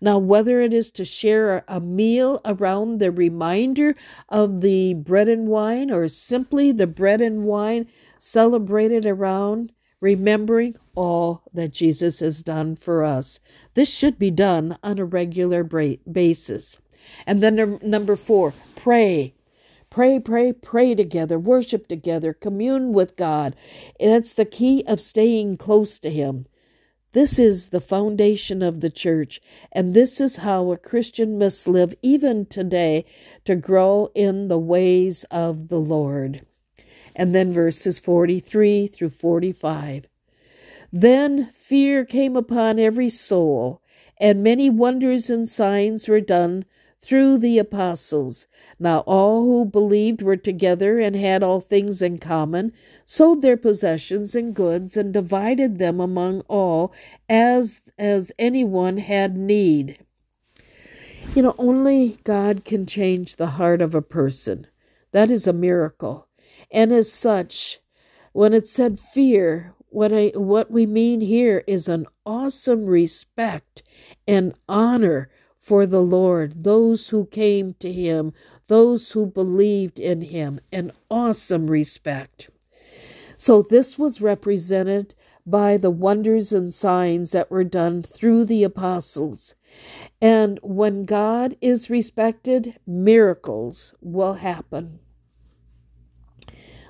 Now, 0.00 0.16
whether 0.16 0.62
it 0.62 0.72
is 0.72 0.90
to 0.92 1.04
share 1.04 1.62
a 1.68 1.78
meal 1.78 2.40
around 2.46 3.00
the 3.00 3.10
reminder 3.10 3.94
of 4.30 4.62
the 4.62 4.94
bread 4.94 5.28
and 5.28 5.46
wine 5.46 5.90
or 5.90 6.08
simply 6.08 6.72
the 6.72 6.86
bread 6.86 7.20
and 7.20 7.44
wine 7.44 7.86
celebrated 8.18 9.04
around 9.04 9.72
remembering 10.00 10.74
all 10.94 11.42
that 11.52 11.72
Jesus 11.72 12.20
has 12.20 12.42
done 12.42 12.76
for 12.76 13.04
us. 13.04 13.40
This 13.74 13.90
should 13.90 14.18
be 14.18 14.30
done 14.30 14.78
on 14.82 14.98
a 14.98 15.04
regular 15.04 15.62
basis. 15.64 16.78
And 17.26 17.42
then 17.42 17.78
number 17.82 18.16
four, 18.16 18.54
pray. 18.84 19.32
Pray, 19.88 20.20
pray, 20.20 20.52
pray 20.52 20.94
together, 20.94 21.38
worship 21.38 21.88
together, 21.88 22.34
commune 22.34 22.92
with 22.92 23.16
God. 23.16 23.56
It's 23.98 24.34
the 24.34 24.44
key 24.44 24.84
of 24.86 25.00
staying 25.00 25.56
close 25.56 25.98
to 26.00 26.10
Him. 26.10 26.44
This 27.12 27.38
is 27.38 27.68
the 27.68 27.80
foundation 27.80 28.60
of 28.60 28.82
the 28.82 28.90
church, 28.90 29.40
and 29.72 29.94
this 29.94 30.20
is 30.20 30.36
how 30.36 30.70
a 30.70 30.76
Christian 30.76 31.38
must 31.38 31.66
live 31.66 31.94
even 32.02 32.44
today 32.44 33.06
to 33.46 33.56
grow 33.56 34.10
in 34.14 34.48
the 34.48 34.58
ways 34.58 35.24
of 35.30 35.68
the 35.68 35.80
Lord 35.80 36.44
and 37.16 37.34
then 37.34 37.52
verses 37.52 37.98
43 37.98 38.88
through 38.88 39.10
45. 39.10 40.08
Then 40.92 41.50
fear 41.54 42.04
came 42.04 42.36
upon 42.36 42.78
every 42.78 43.08
soul, 43.08 43.80
and 44.18 44.42
many 44.42 44.68
wonders 44.68 45.30
and 45.30 45.48
signs 45.48 46.06
were 46.06 46.20
done 46.20 46.66
through 47.04 47.38
the 47.38 47.58
apostles. 47.58 48.46
Now 48.78 49.00
all 49.00 49.44
who 49.44 49.64
believed 49.64 50.22
were 50.22 50.36
together 50.36 50.98
and 50.98 51.14
had 51.14 51.42
all 51.42 51.60
things 51.60 52.02
in 52.02 52.18
common, 52.18 52.72
sold 53.04 53.42
their 53.42 53.56
possessions 53.56 54.34
and 54.34 54.54
goods, 54.54 54.96
and 54.96 55.12
divided 55.12 55.78
them 55.78 56.00
among 56.00 56.40
all 56.48 56.92
as 57.28 57.82
as 57.98 58.32
anyone 58.38 58.98
had 58.98 59.36
need. 59.36 59.98
You 61.34 61.42
know, 61.42 61.54
only 61.58 62.18
God 62.24 62.64
can 62.64 62.86
change 62.86 63.36
the 63.36 63.48
heart 63.58 63.82
of 63.82 63.94
a 63.94 64.02
person. 64.02 64.66
That 65.12 65.30
is 65.30 65.46
a 65.46 65.52
miracle. 65.52 66.28
And 66.70 66.92
as 66.92 67.12
such, 67.12 67.80
when 68.32 68.52
it 68.52 68.66
said 68.66 68.98
fear, 68.98 69.74
what 69.90 70.12
I 70.12 70.32
what 70.34 70.72
we 70.72 70.86
mean 70.86 71.20
here 71.20 71.62
is 71.68 71.88
an 71.88 72.06
awesome 72.26 72.86
respect 72.86 73.82
and 74.26 74.54
honor 74.68 75.30
for 75.64 75.86
the 75.86 76.02
Lord, 76.02 76.62
those 76.62 77.08
who 77.08 77.24
came 77.24 77.72
to 77.78 77.90
him, 77.90 78.34
those 78.66 79.12
who 79.12 79.24
believed 79.24 79.98
in 79.98 80.20
him, 80.20 80.60
an 80.70 80.92
awesome 81.10 81.70
respect. 81.70 82.50
So 83.38 83.62
this 83.62 83.98
was 83.98 84.20
represented 84.20 85.14
by 85.46 85.78
the 85.78 85.90
wonders 85.90 86.52
and 86.52 86.72
signs 86.72 87.30
that 87.30 87.50
were 87.50 87.64
done 87.64 88.02
through 88.02 88.44
the 88.44 88.62
apostles. 88.62 89.54
And 90.20 90.60
when 90.62 91.06
God 91.06 91.56
is 91.62 91.88
respected, 91.88 92.78
miracles 92.86 93.94
will 94.02 94.34
happen. 94.34 94.98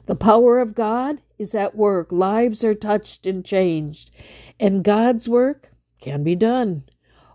The 0.07 0.17
power 0.17 0.59
of 0.59 0.75
God 0.75 1.23
is 1.39 1.55
at 1.55 1.77
work. 1.77 2.11
Lives 2.11 2.65
are 2.65 2.75
touched 2.75 3.25
and 3.25 3.45
changed. 3.45 4.11
And 4.59 4.83
God's 4.83 5.29
work 5.29 5.71
can 6.01 6.25
be 6.25 6.35
done. 6.35 6.85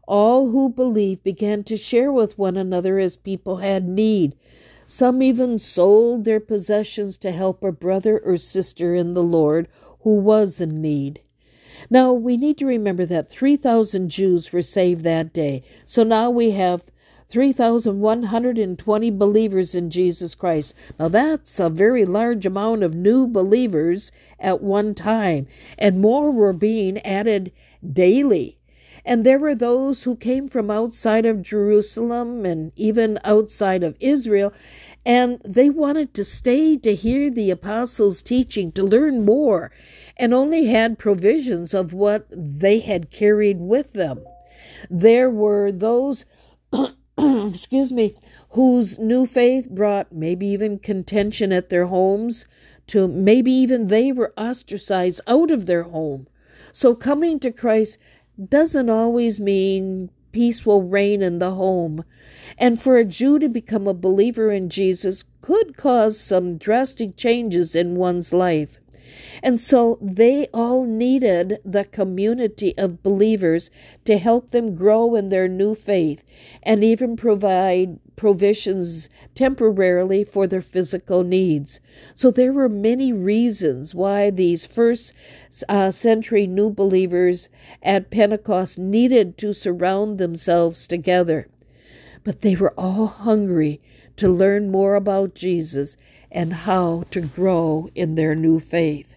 All 0.10 0.50
who 0.50 0.68
believed 0.68 1.24
began 1.24 1.64
to 1.64 1.78
share 1.78 2.12
with 2.12 2.38
one 2.38 2.58
another 2.58 2.98
as 2.98 3.16
people 3.16 3.58
had 3.58 3.88
need. 3.88 4.36
Some 4.88 5.22
even 5.22 5.60
sold 5.60 6.26
their 6.26 6.40
possessions 6.40 7.16
to 7.20 7.32
help 7.32 7.64
a 7.64 7.72
brother 7.72 8.18
or 8.18 8.38
sister 8.38 8.96
in 8.96 9.14
the 9.14 9.22
Lord 9.22 9.68
who 10.02 10.16
was 10.16 10.60
in 10.60 10.82
need. 10.82 11.22
Now, 11.92 12.12
we 12.12 12.38
need 12.38 12.58
to 12.58 12.66
remember 12.66 13.06
that 13.06 13.30
3,000 13.30 14.10
Jews 14.10 14.52
were 14.52 14.64
saved 14.64 15.04
that 15.04 15.32
day. 15.32 15.62
So 15.86 16.04
now 16.04 16.32
we 16.32 16.52
have 16.52 16.84
3,120 17.30 19.12
believers 19.12 19.76
in 19.76 19.92
Jesus 19.92 20.34
Christ. 20.34 20.74
Now, 20.98 21.10
that's 21.10 21.60
a 21.60 21.70
very 21.70 22.04
large 22.04 22.48
amount 22.48 22.82
of 22.82 22.96
new 22.96 23.28
believers 23.28 24.12
at 24.40 24.64
one 24.64 24.96
time, 24.96 25.46
and 25.78 26.02
more 26.02 26.32
were 26.32 26.54
being 26.54 26.98
added 27.06 27.52
daily. 27.94 28.59
And 29.10 29.26
there 29.26 29.40
were 29.40 29.56
those 29.56 30.04
who 30.04 30.16
came 30.16 30.48
from 30.50 30.70
outside 30.70 31.26
of 31.26 31.42
Jerusalem 31.42 32.46
and 32.46 32.72
even 32.76 33.18
outside 33.24 33.82
of 33.82 33.98
Israel, 34.00 34.54
and 35.04 35.42
they 35.44 35.68
wanted 35.72 36.14
to 36.14 36.24
stay 36.24 36.78
to 36.78 36.94
hear 36.94 37.32
the 37.32 37.50
apostles' 37.50 38.22
teaching, 38.22 38.72
to 38.74 38.84
learn 38.84 39.26
more, 39.26 39.72
and 40.16 40.32
only 40.32 40.66
had 40.66 41.00
provisions 41.00 41.74
of 41.74 41.92
what 41.92 42.28
they 42.30 42.82
had 42.82 43.10
carried 43.10 43.60
with 43.60 43.94
them. 43.94 44.24
There 44.92 45.32
were 45.32 45.72
those 45.72 46.26
excuse 47.18 47.92
me, 47.92 48.16
whose 48.52 49.00
new 49.00 49.26
faith 49.26 49.72
brought 49.72 50.14
maybe 50.14 50.46
even 50.46 50.78
contention 50.78 51.52
at 51.52 51.70
their 51.70 51.88
homes, 51.88 52.46
to 52.86 53.08
maybe 53.08 53.52
even 53.52 53.88
they 53.88 54.12
were 54.12 54.36
ostracized 54.38 55.22
out 55.26 55.50
of 55.50 55.66
their 55.66 55.84
home. 55.84 56.28
So 56.72 56.94
coming 56.94 57.40
to 57.40 57.52
Christ 57.52 57.98
doesn't 58.48 58.90
always 58.90 59.40
mean 59.40 60.10
peace 60.32 60.66
will 60.66 60.84
reign 60.84 61.22
in 61.22 61.40
the 61.40 61.52
home. 61.52 62.04
And 62.58 62.82
for 62.82 62.98
a 62.98 63.06
Jew 63.06 63.40
to 63.40 63.50
become 63.50 63.88
a 63.88 63.94
believer 63.94 64.52
in 64.52 64.70
Jesus 64.70 65.24
could 65.42 65.76
cause 65.76 66.20
some 66.20 66.58
drastic 66.58 67.16
changes 67.18 67.76
in 67.76 67.96
one's 67.96 68.32
life. 68.32 68.80
And 69.42 69.60
so 69.60 69.98
they 70.02 70.48
all 70.54 70.86
needed 70.86 71.60
the 71.66 71.86
community 71.86 72.78
of 72.78 73.02
believers 73.02 73.72
to 74.06 74.18
help 74.18 74.52
them 74.52 74.76
grow 74.76 75.16
in 75.16 75.30
their 75.30 75.48
new 75.48 75.76
faith 75.76 76.24
and 76.62 76.84
even 76.84 77.16
provide 77.16 78.00
provisions 78.20 79.08
temporarily 79.34 80.26
for 80.26 80.46
their 80.46 80.62
physical 80.62 81.24
needs. 81.24 81.80
So 82.14 82.30
there 82.30 82.52
were 82.52 82.68
many 82.68 83.14
reasons 83.14 83.96
why 83.96 84.30
these 84.30 84.66
first 84.66 85.14
uh, 85.70 85.92
century 85.92 86.46
new 86.46 86.70
believers 86.70 87.48
at 87.82 88.12
Pentecost 88.12 88.78
needed 88.78 89.38
to 89.38 89.54
surround 89.54 90.18
themselves 90.18 90.86
together. 90.86 91.48
But 92.26 92.42
they 92.42 92.58
were 92.58 92.74
all 92.78 93.08
hungry 93.08 93.80
to 94.18 94.28
learn 94.28 94.70
more 94.70 94.96
about 94.96 95.34
Jesus 95.34 95.96
and 96.30 96.52
how 96.52 97.06
to 97.12 97.22
grow 97.22 97.90
in 97.96 98.16
their 98.16 98.36
new 98.36 98.60
faith. 98.60 99.16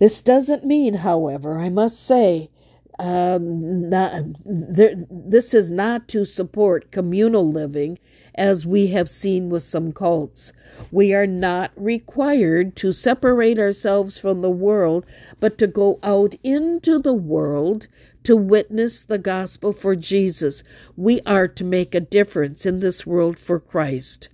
This 0.00 0.20
doesn't 0.20 0.64
mean, 0.64 0.94
however, 0.94 1.60
I 1.60 1.68
must 1.68 2.04
say, 2.04 2.50
um, 2.98 3.88
not, 3.90 4.22
there, 4.44 4.94
this 5.10 5.52
is 5.52 5.70
not 5.70 6.08
to 6.08 6.24
support 6.24 6.90
communal 6.90 7.48
living 7.50 7.98
as 8.34 8.66
we 8.66 8.88
have 8.88 9.08
seen 9.08 9.48
with 9.48 9.62
some 9.62 9.92
cults. 9.92 10.52
We 10.90 11.12
are 11.14 11.26
not 11.26 11.72
required 11.76 12.76
to 12.76 12.92
separate 12.92 13.58
ourselves 13.58 14.18
from 14.18 14.42
the 14.42 14.50
world, 14.50 15.06
but 15.40 15.58
to 15.58 15.66
go 15.66 15.98
out 16.02 16.34
into 16.42 16.98
the 16.98 17.14
world 17.14 17.86
to 18.24 18.36
witness 18.36 19.02
the 19.02 19.18
gospel 19.18 19.72
for 19.72 19.96
Jesus. 19.96 20.62
We 20.96 21.20
are 21.26 21.48
to 21.48 21.64
make 21.64 21.94
a 21.94 22.00
difference 22.00 22.66
in 22.66 22.80
this 22.80 23.06
world 23.06 23.38
for 23.38 23.60
Christ. 23.60 24.28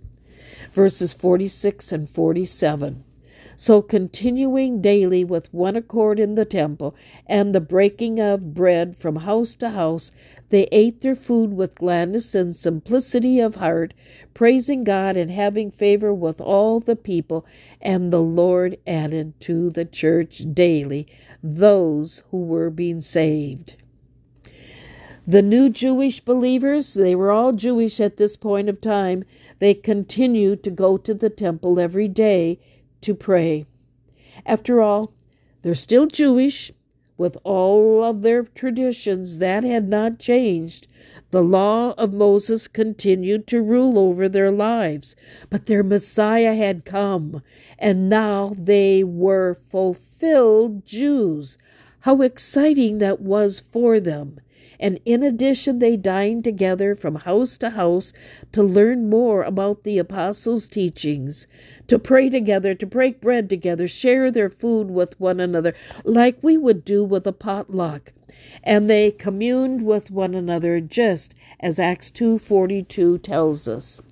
Verses 0.72 1.12
46 1.12 1.92
and 1.92 2.08
47. 2.08 3.04
So, 3.64 3.80
continuing 3.80 4.80
daily 4.80 5.22
with 5.22 5.54
one 5.54 5.76
accord 5.76 6.18
in 6.18 6.34
the 6.34 6.44
temple 6.44 6.96
and 7.28 7.54
the 7.54 7.60
breaking 7.60 8.18
of 8.18 8.54
bread 8.54 8.96
from 8.96 9.14
house 9.14 9.54
to 9.54 9.70
house, 9.70 10.10
they 10.48 10.64
ate 10.72 11.00
their 11.00 11.14
food 11.14 11.54
with 11.54 11.76
gladness 11.76 12.34
and 12.34 12.56
simplicity 12.56 13.38
of 13.38 13.54
heart, 13.54 13.94
praising 14.34 14.82
God 14.82 15.16
and 15.16 15.30
having 15.30 15.70
favor 15.70 16.12
with 16.12 16.40
all 16.40 16.80
the 16.80 16.96
people. 16.96 17.46
And 17.80 18.12
the 18.12 18.20
Lord 18.20 18.78
added 18.84 19.38
to 19.42 19.70
the 19.70 19.84
church 19.84 20.42
daily 20.52 21.06
those 21.40 22.24
who 22.32 22.38
were 22.38 22.68
being 22.68 23.00
saved. 23.00 23.76
The 25.24 25.40
new 25.40 25.70
Jewish 25.70 26.18
believers, 26.18 26.94
they 26.94 27.14
were 27.14 27.30
all 27.30 27.52
Jewish 27.52 28.00
at 28.00 28.16
this 28.16 28.36
point 28.36 28.68
of 28.68 28.80
time, 28.80 29.22
they 29.60 29.72
continued 29.72 30.64
to 30.64 30.70
go 30.72 30.96
to 30.96 31.14
the 31.14 31.30
temple 31.30 31.78
every 31.78 32.08
day 32.08 32.58
to 33.02 33.14
pray. 33.14 33.66
After 34.46 34.80
all, 34.80 35.12
they're 35.62 35.74
still 35.74 36.06
Jewish, 36.06 36.72
with 37.18 37.36
all 37.44 38.02
of 38.02 38.22
their 38.22 38.42
traditions 38.42 39.38
that 39.38 39.62
had 39.62 39.88
not 39.88 40.18
changed. 40.18 40.88
The 41.30 41.42
law 41.42 41.94
of 41.96 42.12
Moses 42.12 42.66
continued 42.66 43.46
to 43.48 43.62
rule 43.62 43.98
over 43.98 44.28
their 44.28 44.50
lives, 44.50 45.14
but 45.48 45.66
their 45.66 45.82
Messiah 45.82 46.54
had 46.54 46.84
come, 46.84 47.42
and 47.78 48.08
now 48.08 48.54
they 48.58 49.04
were 49.04 49.54
fulfilled 49.68 50.84
Jews. 50.84 51.58
How 52.00 52.22
exciting 52.22 52.98
that 52.98 53.20
was 53.20 53.62
for 53.70 54.00
them! 54.00 54.40
And 54.82 54.98
in 55.04 55.22
addition, 55.22 55.78
they 55.78 55.96
dined 55.96 56.42
together 56.42 56.96
from 56.96 57.14
house 57.14 57.56
to 57.58 57.70
house 57.70 58.12
to 58.50 58.64
learn 58.64 59.08
more 59.08 59.44
about 59.44 59.84
the 59.84 59.96
apostles' 59.96 60.66
teachings, 60.66 61.46
to 61.86 62.00
pray 62.00 62.28
together, 62.28 62.74
to 62.74 62.84
break 62.84 63.20
bread 63.20 63.48
together, 63.48 63.86
share 63.86 64.32
their 64.32 64.50
food 64.50 64.90
with 64.90 65.18
one 65.20 65.38
another, 65.38 65.72
like 66.04 66.36
we 66.42 66.58
would 66.58 66.84
do 66.84 67.04
with 67.04 67.28
a 67.28 67.32
potluck. 67.32 68.12
And 68.64 68.90
they 68.90 69.12
communed 69.12 69.86
with 69.86 70.10
one 70.10 70.34
another 70.34 70.80
just 70.80 71.32
as 71.60 71.78
Acts 71.78 72.10
2:42 72.10 73.18
tells 73.18 73.68
us. 73.68 74.02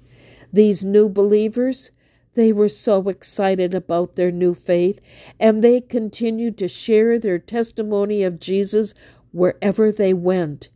These 0.52 0.84
new 0.84 1.08
believers, 1.08 1.90
they 2.34 2.52
were 2.52 2.68
so 2.68 3.08
excited 3.08 3.74
about 3.74 4.14
their 4.14 4.30
new 4.30 4.54
faith, 4.54 5.00
and 5.40 5.64
they 5.64 5.80
continued 5.80 6.56
to 6.58 6.68
share 6.68 7.18
their 7.18 7.40
testimony 7.40 8.22
of 8.22 8.38
Jesus 8.38 8.94
wherever 9.32 9.92
they 9.92 10.12
went. 10.12 10.68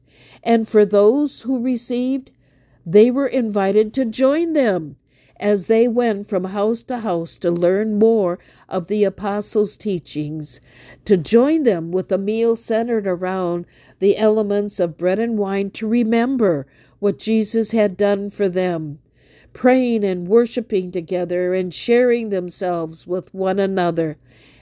And 0.42 0.68
for 0.68 0.84
those 0.84 1.42
who 1.42 1.62
received, 1.62 2.30
they 2.86 3.10
were 3.10 3.26
invited 3.26 3.94
to 3.94 4.04
join 4.04 4.52
them 4.52 4.96
as 5.40 5.66
they 5.66 5.88
went 5.88 6.28
from 6.28 6.44
house 6.44 6.82
to 6.84 6.98
house 6.98 7.36
to 7.38 7.50
learn 7.50 7.98
more 7.98 8.38
of 8.68 8.86
the 8.86 9.04
apostles' 9.04 9.76
teachings, 9.76 10.60
to 11.04 11.16
join 11.16 11.64
them 11.64 11.90
with 11.90 12.12
a 12.12 12.18
meal 12.18 12.56
centered 12.56 13.06
around 13.06 13.66
the 13.98 14.16
elements 14.16 14.78
of 14.78 14.96
bread 14.96 15.18
and 15.18 15.38
wine 15.38 15.70
to 15.70 15.86
remember 15.86 16.66
what 16.98 17.18
Jesus 17.18 17.72
had 17.72 17.96
done 17.96 18.30
for 18.30 18.48
them, 18.48 18.98
praying 19.52 20.04
and 20.04 20.28
worshiping 20.28 20.92
together 20.92 21.52
and 21.52 21.74
sharing 21.74 22.30
themselves 22.30 23.06
with 23.06 23.32
one 23.34 23.58
another. 23.58 24.16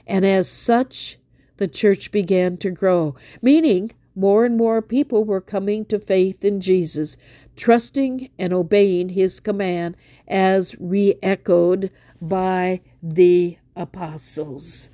And 0.07 0.25
as 0.25 0.49
such, 0.49 1.17
the 1.63 1.67
church 1.69 2.11
began 2.11 2.57
to 2.57 2.69
grow, 2.69 3.15
meaning 3.41 3.89
more 4.17 4.43
and 4.43 4.57
more 4.57 4.81
people 4.81 5.23
were 5.23 5.39
coming 5.39 5.85
to 5.85 5.97
faith 5.97 6.43
in 6.43 6.59
Jesus, 6.59 7.15
trusting 7.55 8.29
and 8.37 8.51
obeying 8.51 9.07
his 9.07 9.39
command 9.39 9.95
as 10.27 10.75
re 10.77 11.15
echoed 11.23 11.89
by 12.21 12.81
the 13.01 13.57
apostles. 13.77 14.89